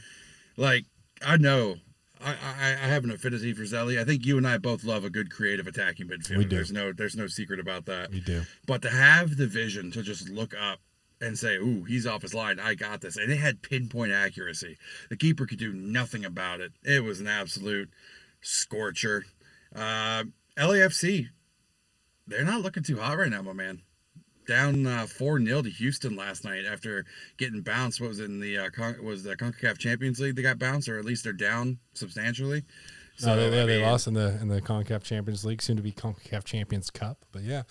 [0.59, 0.85] Like,
[1.25, 1.77] I know.
[2.25, 4.01] I, I, I have an affinity for Zelly.
[4.01, 6.39] I think you and I both love a good creative attacking midfield.
[6.39, 6.57] We do.
[6.57, 8.11] There's no there's no secret about that.
[8.11, 8.43] we do.
[8.67, 10.81] But to have the vision to just look up
[11.21, 12.59] and say, "Ooh, he's off his line.
[12.61, 14.77] I got this," and it had pinpoint accuracy.
[15.09, 16.73] The keeper could do nothing about it.
[16.83, 17.91] It was an absolute
[18.41, 19.25] scorcher.
[19.75, 20.25] Uh,
[20.57, 21.29] LAFC,
[22.27, 23.83] they're not looking too hot right now, my man.
[24.47, 27.05] Down uh, four 0 to Houston last night after
[27.37, 28.01] getting bounced.
[28.01, 30.37] What was it in the uh, Con- was the Concacaf Champions League?
[30.37, 32.65] They got bounced, or at least they're down substantially.
[33.17, 35.83] So they, I they, they lost in the in the Concacaf Champions League, soon to
[35.83, 37.25] be Concacaf Champions Cup.
[37.31, 37.63] But yeah,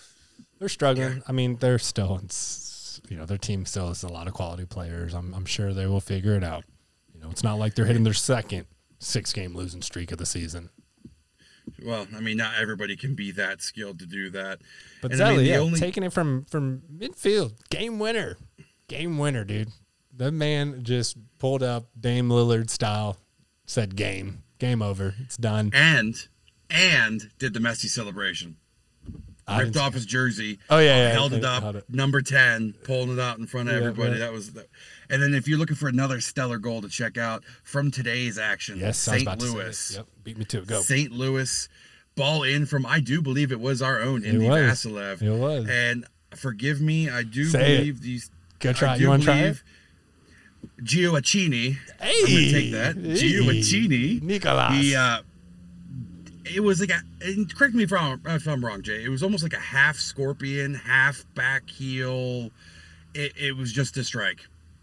[0.58, 1.22] they're struggling.
[1.26, 2.28] I mean, they're still, in
[3.08, 5.14] you know, their team still has a lot of quality players.
[5.14, 6.64] I'm I'm sure they will figure it out.
[7.14, 8.66] You know, it's not like they're hitting their second
[8.98, 10.70] six game losing streak of the season.
[11.84, 14.60] Well, I mean, not everybody can be that skilled to do that.
[15.00, 18.36] But Zelly, I mean, yeah, only- taking it from from midfield, game winner,
[18.88, 19.68] game winner, dude.
[20.14, 23.16] The man just pulled up Dame Lillard style,
[23.66, 25.70] said game, game over, it's done.
[25.74, 26.28] and
[26.70, 28.56] and did the Messi celebration.
[29.60, 30.58] Ripped off his jersey.
[30.70, 31.74] Oh, yeah, yeah, held it up.
[31.74, 31.84] it.
[31.90, 34.18] Number ten, pulling it out in front of Yeah, everybody.
[34.18, 34.52] That was.
[34.52, 34.66] The,
[35.10, 38.78] and then if you're looking for another stellar goal to check out from today's action,
[38.78, 39.22] Yes, St.
[39.22, 39.96] about to say Louis.
[39.96, 40.66] Yep, beat me to it.
[40.66, 40.80] Go.
[40.80, 41.12] St.
[41.12, 41.68] Louis,
[42.14, 44.46] ball in from I do believe it was our own It Indy.
[44.46, 45.20] Vassilev.
[45.22, 45.66] It was.
[45.68, 47.78] And forgive me, I do Say it.
[47.78, 48.30] believe these.
[48.60, 48.94] Go try.
[48.94, 49.00] It.
[49.00, 49.40] You want to try it?
[49.40, 49.62] believe
[50.82, 51.76] Gioacchini.
[52.00, 52.96] I'm gonna take that.
[52.96, 54.22] Gioacchini.
[54.22, 54.72] Nicolas.
[54.74, 55.18] He uh
[56.44, 59.04] it was like a and correct me if I'm, if I'm wrong, Jay.
[59.04, 62.50] It was almost like a half scorpion, half back heel.
[63.14, 64.40] It, it was just a strike,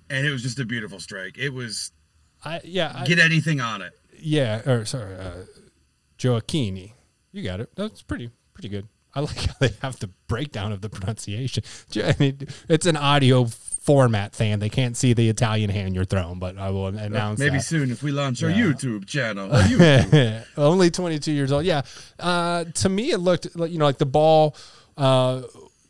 [0.09, 1.37] and it was just a beautiful strike.
[1.37, 1.91] It was
[2.43, 3.93] I, yeah, I, get anything on it.
[4.17, 4.69] yeah.
[4.69, 5.45] Or sorry, uh,
[6.17, 6.93] Gioacchini.
[7.31, 7.69] You got it.
[7.75, 8.87] That's pretty pretty good.
[9.13, 11.63] I like how they have the breakdown of the pronunciation.
[11.95, 13.45] I mean, it's an audio
[13.89, 14.59] format fan.
[14.59, 17.63] They can't see the Italian hand you're throwing, but I will announce Maybe that.
[17.63, 18.57] soon if we launch our Yeah.
[18.67, 19.51] YouTube channel.
[19.55, 20.45] our YouTube.
[20.57, 21.65] Only 22 years old.
[21.65, 21.81] Yeah.
[22.19, 24.55] Uh, to me, it looked like, you know, like the ball,
[24.95, 25.41] uh,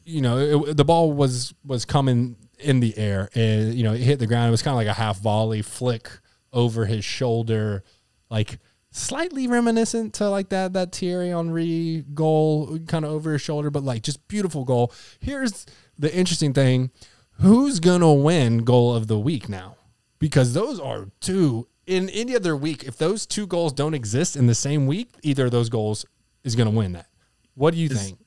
[0.05, 0.37] you know,
[0.69, 4.27] it, the ball was, was coming in the air and, you know, it hit the
[4.27, 4.47] ground.
[4.47, 6.09] It was kind of like a half volley flick
[6.53, 7.83] over his shoulder,
[8.29, 8.59] like
[8.91, 13.83] slightly reminiscent to like that, that Thierry Henry goal kind of over his shoulder, but
[13.83, 14.93] like just beautiful goal.
[15.19, 15.65] Here's
[15.97, 16.91] the interesting thing.
[17.39, 19.75] Who's going to win goal of the week now?
[20.19, 22.83] because those are two in any other week.
[22.83, 26.05] If those two goals don't exist in the same week, either of those goals
[26.43, 27.07] is going to win that.
[27.55, 28.19] What do you think?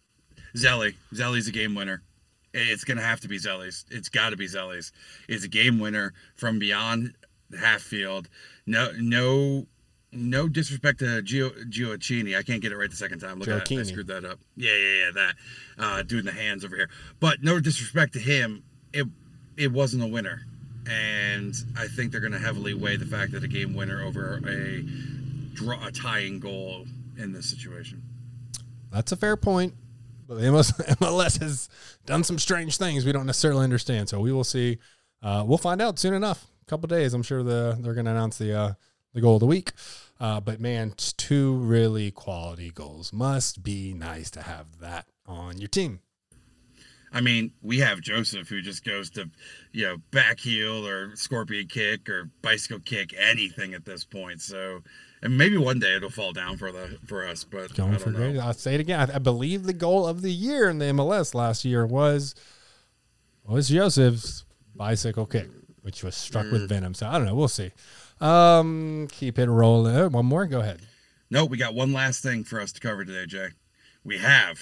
[0.56, 0.94] Zelly.
[1.14, 2.02] Zelly's a game winner.
[2.54, 3.86] It's gonna have to be Zelly's.
[3.90, 4.92] It's got to be Zelly's.
[5.26, 7.14] It's a game winner from beyond
[7.48, 8.28] the half field.
[8.66, 9.66] No, no
[10.12, 12.36] no disrespect to Gio Gioacchini.
[12.36, 13.38] I can't get it right the second time.
[13.38, 13.78] Look at that.
[13.78, 14.38] I screwed that up.
[14.54, 15.10] Yeah, yeah, yeah.
[15.14, 15.34] That
[15.78, 16.90] uh, doing the hands over here.
[17.20, 18.64] But no disrespect to him.
[18.92, 19.06] It
[19.56, 20.42] it wasn't a winner,
[20.88, 24.40] and I think they're going to heavily weigh the fact that a game winner over
[24.46, 24.82] a
[25.54, 26.86] draw a tying goal
[27.18, 28.02] in this situation.
[28.90, 29.74] That's a fair point.
[30.28, 31.68] But MLS, MLS has
[32.06, 34.08] done some strange things we don't necessarily understand.
[34.08, 34.78] So we will see.
[35.22, 36.46] Uh, we'll find out soon enough.
[36.62, 38.72] A couple days, I'm sure the they're going to announce the uh,
[39.12, 39.72] the goal of the week.
[40.20, 45.68] Uh, but man, two really quality goals must be nice to have that on your
[45.68, 46.00] team.
[47.12, 49.28] I mean, we have Josef who just goes to,
[49.72, 54.40] you know, back heel or scorpion kick or bicycle kick, anything at this point.
[54.40, 54.80] So,
[55.22, 57.44] and maybe one day it'll fall down for the for us.
[57.44, 58.30] But Going I for don't know.
[58.32, 58.38] great.
[58.40, 59.10] I'll say it again.
[59.10, 62.34] I, I believe the goal of the year in the MLS last year was
[63.44, 64.44] was Josef's
[64.74, 65.48] bicycle kick,
[65.82, 66.52] which was struck Mm.
[66.52, 66.94] with venom.
[66.94, 67.34] So I don't know.
[67.34, 67.72] We'll see.
[68.20, 70.12] Um, keep it rolling.
[70.12, 70.46] One more.
[70.46, 70.80] Go ahead.
[71.30, 73.48] No, we got one last thing for us to cover today, Jay.
[74.04, 74.58] We have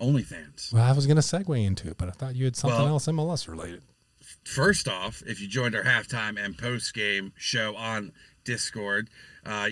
[0.00, 0.72] OnlyThans.
[0.72, 2.88] Well, I was going to segue into it, but I thought you had something Well-
[2.88, 3.82] else MLS related.
[4.44, 8.12] First off, if you joined our halftime and post game show on
[8.44, 9.10] Discord,
[9.44, 9.70] uh,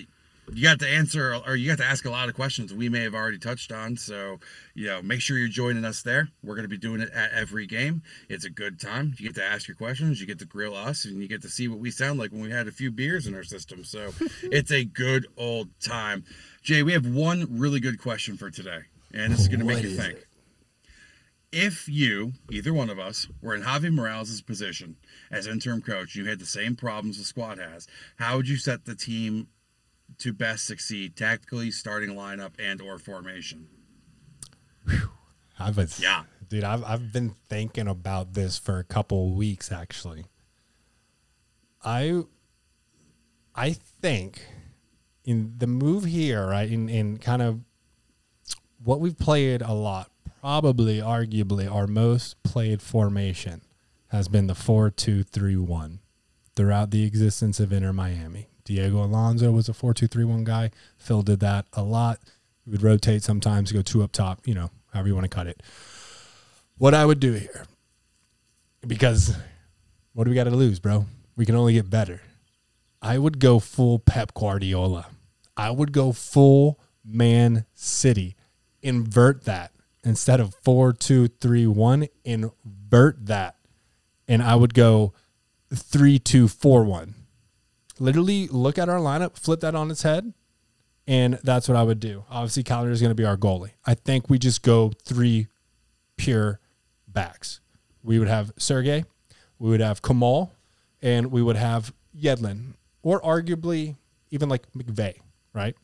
[0.53, 3.01] you got to answer or you got to ask a lot of questions we may
[3.03, 3.97] have already touched on.
[3.97, 4.41] So,
[4.74, 6.29] you know, make sure you're joining us there.
[6.43, 8.03] We're going to be doing it at every game.
[8.29, 9.14] It's a good time.
[9.18, 11.51] You get to ask your questions, you get to grill us, and you get to
[11.51, 13.85] see what we sound like when we had a few beers in our system.
[13.85, 14.12] So,
[14.43, 16.24] it's a good old time.
[16.62, 19.82] Jay, we have one really good question for today, and this is going to make
[19.82, 20.24] you think it?
[21.50, 24.96] if you, either one of us, were in Javi Morales' position
[25.30, 27.86] as interim coach, you had the same problems the squad has,
[28.16, 29.48] how would you set the team
[30.18, 33.68] to best succeed tactically, starting lineup, and or formation?
[35.59, 36.24] I've been, Yeah.
[36.48, 40.26] dude, I've, I've been thinking about this for a couple weeks actually.
[41.84, 42.22] I,
[43.54, 44.46] I think
[45.24, 47.61] in the move here, right, in, in kind of
[48.83, 50.11] what we've played a lot,
[50.41, 53.62] probably arguably our most played formation
[54.09, 55.99] has been the 4 2 3 1
[56.57, 58.49] throughout the existence of Inter Miami.
[58.64, 60.70] Diego Alonso was a 4 2 3 1 guy.
[60.97, 62.18] Phil did that a lot.
[62.66, 65.47] We would rotate sometimes, go two up top, you know, however you want to cut
[65.47, 65.62] it.
[66.76, 67.64] What I would do here,
[68.87, 69.35] because
[70.12, 71.07] what do we got to lose, bro?
[71.35, 72.20] We can only get better.
[73.01, 75.07] I would go full Pep Guardiola.
[75.57, 78.37] I would go full Man City.
[78.83, 79.72] Invert that
[80.05, 82.09] instead of four, two, three, one.
[82.24, 83.57] Invert that,
[84.26, 85.12] and I would go
[85.74, 87.14] three, two, four, one.
[87.99, 90.33] Literally look at our lineup, flip that on its head,
[91.07, 92.24] and that's what I would do.
[92.31, 93.72] Obviously, Callender is going to be our goalie.
[93.85, 95.49] I think we just go three
[96.16, 96.61] pure
[97.09, 97.61] backs.
[98.03, 99.05] We would have Sergey,
[99.59, 100.53] we would have Kamal,
[101.03, 103.97] and we would have Yedlin, or arguably
[104.31, 105.14] even like McVey,
[105.53, 105.74] right?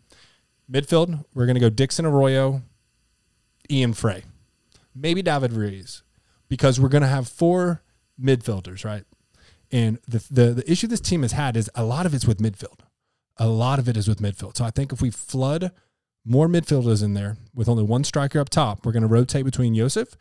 [0.70, 2.62] Midfield, we're going to go Dixon Arroyo,
[3.70, 4.24] Ian Fray,
[4.94, 6.02] maybe David Ruiz,
[6.48, 7.82] because we're going to have four
[8.20, 9.04] midfielders, right?
[9.72, 12.38] And the, the the issue this team has had is a lot of it's with
[12.38, 12.80] midfield.
[13.38, 14.56] A lot of it is with midfield.
[14.56, 15.72] So I think if we flood
[16.24, 19.74] more midfielders in there with only one striker up top, we're going to rotate between
[19.74, 20.16] Josef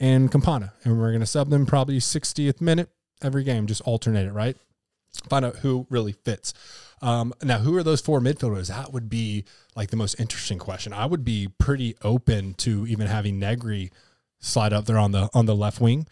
[0.00, 2.90] and Campana, and we're going to sub them probably 60th minute
[3.22, 4.56] every game, just alternate it, right?
[5.28, 6.52] Find out who really fits.
[7.02, 8.68] Um, now, who are those four midfielders?
[8.68, 9.44] That would be
[9.74, 10.92] like the most interesting question.
[10.92, 13.90] I would be pretty open to even having Negri
[14.38, 16.06] slide up there on the on the left wing.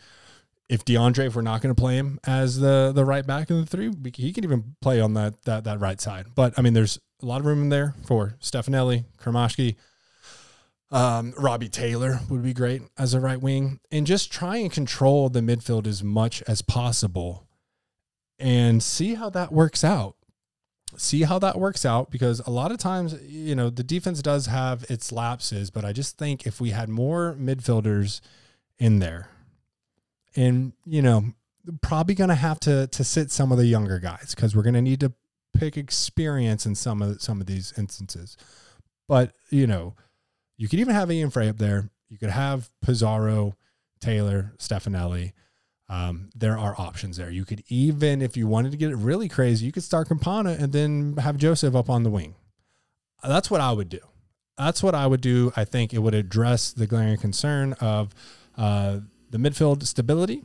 [0.69, 3.61] If DeAndre, if we're not going to play him as the the right back in
[3.61, 6.27] the three, he can even play on that that that right side.
[6.35, 9.77] But I mean, there's a lot of room in there for Stefanelli, Cremaschi,
[10.95, 15.29] um, Robbie Taylor would be great as a right wing, and just try and control
[15.29, 17.49] the midfield as much as possible,
[18.39, 20.15] and see how that works out.
[20.97, 24.47] See how that works out because a lot of times, you know, the defense does
[24.47, 28.21] have its lapses, but I just think if we had more midfielders
[28.79, 29.29] in there,
[30.37, 31.33] and you know,
[31.83, 34.75] probably going to have to to sit some of the younger guys because we're going
[34.75, 35.13] to need to
[35.57, 38.37] pick experience in some of some of these instances.
[39.09, 39.95] But you know,
[40.57, 41.91] you could even have Ian Fray up there.
[42.09, 43.57] You could have Pizarro,
[44.01, 45.33] Taylor, Stefanelli.
[45.95, 47.31] Um, there are options there.
[47.31, 50.57] You could even, if you wanted to get it really crazy, you could start Campana
[50.59, 52.35] and then have Josef up on the wing.
[53.23, 54.01] That's what I would do.
[54.59, 55.53] That's what I would do.
[55.55, 58.13] I think it would address the glaring concern of
[58.59, 60.43] uh, the midfield stability.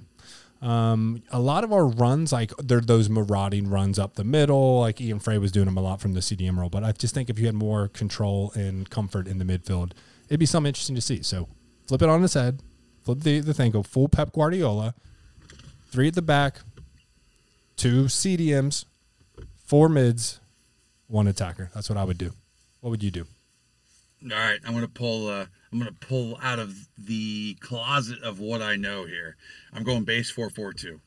[0.61, 5.01] Um, a lot of our runs, like they're those marauding runs up the middle, like
[5.01, 6.69] Ian Fray was doing them a lot from the CDM role.
[6.69, 9.93] But I just think if you had more control and comfort in the midfield,
[10.27, 11.23] it'd be something interesting to see.
[11.23, 11.47] So
[11.87, 12.61] flip it on its head,
[13.03, 14.93] flip the, the thing, go full Pep Guardiola,
[15.89, 16.59] three at the back,
[17.75, 18.85] two CDMs,
[19.65, 20.39] four mids,
[21.07, 21.69] one attacker.
[21.73, 22.33] That's what I would do.
[22.81, 23.25] What would you do?
[24.23, 25.27] All right, I'm gonna pull.
[25.27, 29.37] Uh, I'm gonna pull out of the closet of what I know here.
[29.73, 30.99] I'm going base four four two.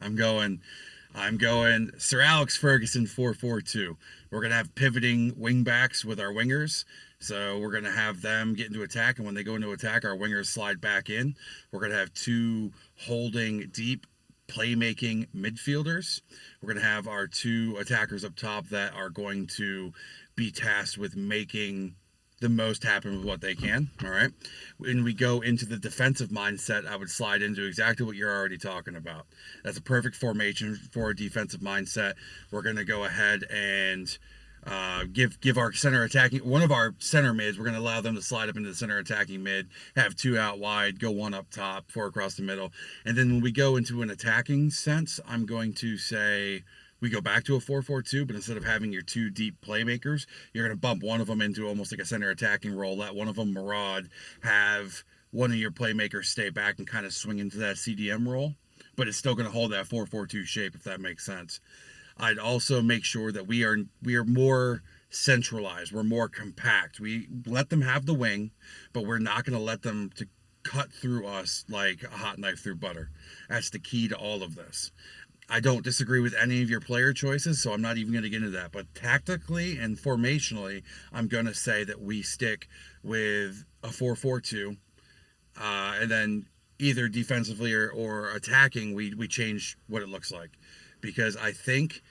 [0.00, 0.60] I'm going.
[1.14, 3.96] I'm going Sir Alex Ferguson 442.
[4.30, 6.84] We're going to have pivoting wing backs with our wingers.
[7.18, 9.16] So we're going to have them get into attack.
[9.16, 11.34] And when they go into attack, our wingers slide back in.
[11.72, 14.06] We're going to have two holding deep
[14.48, 16.22] playmaking midfielders.
[16.60, 19.92] We're going to have our two attackers up top that are going to
[20.34, 21.94] be tasked with making
[22.40, 23.90] the most happen with what they can.
[24.02, 24.30] All right.
[24.78, 28.58] When we go into the defensive mindset, I would slide into exactly what you're already
[28.58, 29.26] talking about.
[29.64, 32.14] That's a perfect formation for a defensive mindset.
[32.50, 34.16] We're going to go ahead and
[34.68, 37.58] uh, give give our center attacking one of our center mids.
[37.58, 40.38] We're going to allow them to slide up into the center attacking mid, have two
[40.38, 42.72] out wide, go one up top, four across the middle,
[43.04, 46.64] and then when we go into an attacking sense, I'm going to say
[47.00, 50.66] we go back to a 4-4-2 but instead of having your two deep playmakers you're
[50.66, 53.28] going to bump one of them into almost like a center attacking role let one
[53.28, 54.08] of them maraud
[54.42, 58.54] have one of your playmakers stay back and kind of swing into that cdm role
[58.96, 61.60] but it's still going to hold that 4-4-2 shape if that makes sense
[62.18, 67.28] i'd also make sure that we are we are more centralized we're more compact we
[67.46, 68.50] let them have the wing
[68.92, 70.26] but we're not going to let them to
[70.62, 73.10] cut through us like a hot knife through butter
[73.48, 74.90] that's the key to all of this
[75.50, 78.28] I don't disagree with any of your player choices, so I'm not even going to
[78.28, 78.70] get into that.
[78.70, 82.68] But tactically and formationally, I'm going to say that we stick
[83.02, 84.76] with a 4 4 2.
[85.58, 86.46] Uh, and then
[86.78, 90.50] either defensively or, or attacking, we, we change what it looks like.
[91.00, 92.02] Because I think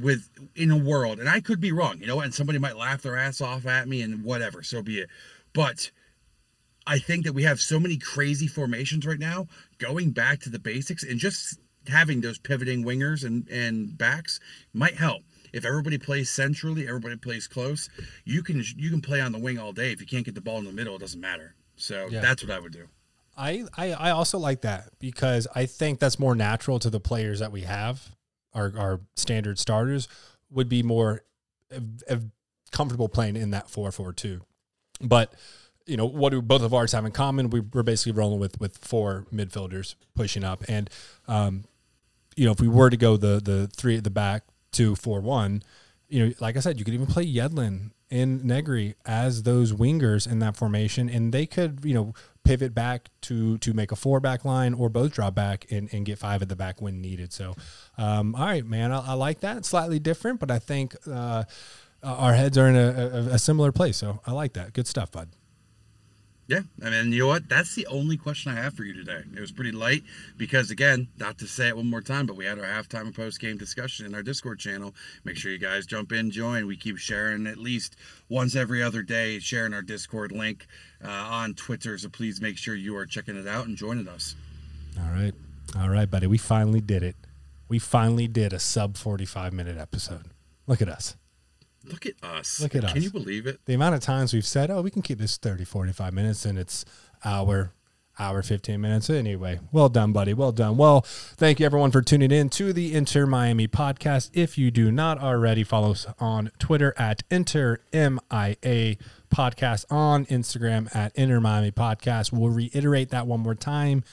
[0.00, 3.02] with in a world, and I could be wrong, you know, and somebody might laugh
[3.02, 5.10] their ass off at me and whatever, so be it.
[5.52, 5.90] But
[6.86, 9.46] I think that we have so many crazy formations right now,
[9.78, 14.40] going back to the basics and just having those pivoting wingers and, and backs
[14.72, 15.22] might help.
[15.52, 17.88] If everybody plays centrally, everybody plays close,
[18.24, 19.92] you can you can play on the wing all day.
[19.92, 21.54] If you can't get the ball in the middle, it doesn't matter.
[21.76, 22.20] So Yeah.
[22.20, 22.88] that's what I would do.
[23.38, 27.38] I, I I also like that because I think that's more natural to the players
[27.38, 28.16] that we have.
[28.52, 30.08] Our our standard starters
[30.50, 31.22] would be more
[32.72, 34.42] comfortable playing in that four four two.
[35.00, 35.32] But
[35.86, 37.50] you know what do both of ours have in common?
[37.50, 40.90] We, we're basically rolling with with four midfielders pushing up, and
[41.26, 41.64] um,
[42.36, 45.20] you know if we were to go the the three at the back two four
[45.20, 45.62] one,
[46.08, 50.30] you know like I said, you could even play Yedlin and Negri as those wingers
[50.30, 52.14] in that formation, and they could you know
[52.48, 56.06] pivot back to to make a four back line or both drop back and, and
[56.06, 57.30] get five at the back when needed.
[57.30, 57.54] So,
[57.98, 59.66] um, all right, man, I, I like that.
[59.66, 61.44] Slightly different, but I think uh,
[62.02, 63.98] our heads are in a, a, a similar place.
[63.98, 64.72] So I like that.
[64.72, 65.28] Good stuff, bud.
[66.48, 67.46] Yeah, I mean, you know what?
[67.46, 69.22] That's the only question I have for you today.
[69.36, 70.02] It was pretty light
[70.38, 73.14] because, again, not to say it one more time, but we had our halftime and
[73.14, 74.94] post game discussion in our Discord channel.
[75.24, 76.66] Make sure you guys jump in, join.
[76.66, 77.96] We keep sharing at least
[78.30, 80.66] once every other day, sharing our Discord link
[81.04, 81.98] uh, on Twitter.
[81.98, 84.34] So please make sure you are checking it out and joining us.
[84.98, 85.34] All right,
[85.78, 86.26] all right, buddy.
[86.26, 87.16] We finally did it.
[87.68, 90.24] We finally did a sub forty five minute episode.
[90.66, 91.14] Look at us.
[91.90, 92.60] Look at us.
[92.60, 92.92] Look at Can us.
[92.94, 93.60] Can you believe it?
[93.64, 96.58] the amount of times we've said, oh, we can keep this 30, 45 minutes, and
[96.58, 96.84] it's
[97.24, 97.72] hour,
[98.18, 99.08] hour, 15 minutes.
[99.10, 100.34] Anyway, well done, buddy.
[100.34, 100.76] Well done.
[100.76, 104.30] Well, thank you, everyone, for tuning in to the Inter Miami podcast.
[104.34, 108.96] If you do not already, follow us on Twitter at Inter MIA
[109.34, 112.32] podcast, on Instagram at Inter Miami podcast.
[112.32, 114.04] We'll reiterate that one more time.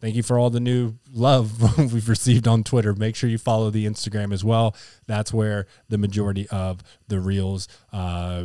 [0.00, 2.94] Thank you for all the new love we've received on Twitter.
[2.94, 4.76] Make sure you follow the Instagram as well.
[5.06, 8.44] That's where the majority of the reels, uh,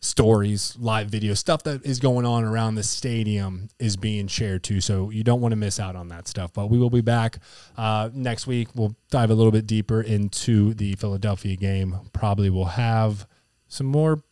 [0.00, 4.80] stories, live video stuff that is going on around the stadium is being shared too.
[4.80, 6.52] So you don't want to miss out on that stuff.
[6.52, 7.38] But we will be back
[7.76, 8.68] uh, next week.
[8.74, 11.96] We'll dive a little bit deeper into the Philadelphia game.
[12.12, 13.26] Probably we'll have
[13.68, 14.22] some more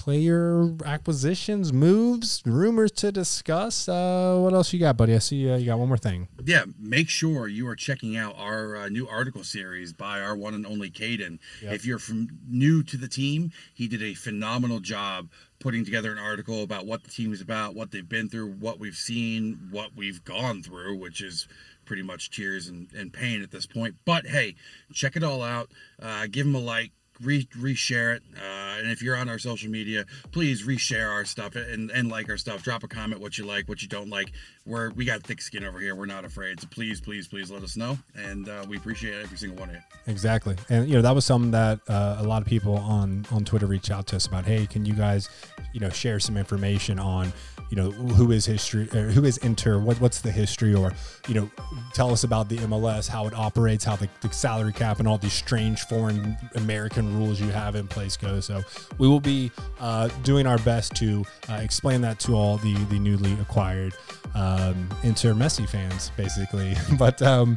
[0.00, 3.86] player acquisitions, moves, rumors to discuss.
[3.86, 5.14] Uh, what else you got, buddy?
[5.14, 6.26] I see uh, you got one more thing.
[6.42, 10.54] Yeah, make sure you are checking out our uh, new article series by our one
[10.54, 11.38] and only Caden.
[11.62, 11.74] Yep.
[11.74, 15.28] If you're from new to the team, he did a phenomenal job
[15.58, 18.80] putting together an article about what the team is about, what they've been through, what
[18.80, 21.46] we've seen, what we've gone through, which is
[21.84, 23.96] pretty much tears and, and pain at this point.
[24.06, 24.54] But hey,
[24.94, 25.70] check it all out.
[26.00, 26.92] Uh, give him a like.
[27.22, 28.22] Re- reshare it.
[28.36, 32.28] Uh, and if you're on our social media, please reshare our stuff and, and like
[32.28, 32.62] our stuff.
[32.62, 34.32] Drop a comment what you like, what you don't like.
[34.66, 35.94] We're we got thick skin over here.
[35.94, 36.60] We're not afraid.
[36.60, 39.74] So please, please, please let us know, and uh, we appreciate every single one of
[39.76, 39.80] you.
[40.06, 43.44] Exactly, and you know that was something that uh, a lot of people on on
[43.44, 44.44] Twitter reached out to us about.
[44.44, 45.28] Hey, can you guys,
[45.72, 47.32] you know, share some information on,
[47.70, 50.92] you know, who is history, or who is Inter, what what's the history, or
[51.26, 51.50] you know,
[51.94, 55.18] tell us about the MLS, how it operates, how the, the salary cap and all
[55.18, 58.40] these strange foreign American rules you have in place go.
[58.40, 58.62] So
[58.98, 59.50] we will be
[59.80, 63.94] uh, doing our best to uh, explain that to all the the newly acquired
[64.34, 66.74] um, Inter Messi fans, basically.
[66.98, 67.56] but um,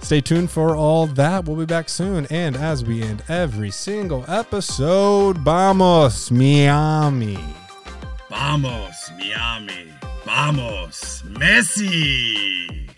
[0.00, 1.44] stay tuned for all that.
[1.44, 2.26] We'll be back soon.
[2.30, 7.38] And as we end every single episode, vamos Miami.
[8.30, 9.88] Vamos, Miami.
[10.24, 12.88] Vamos, Messi.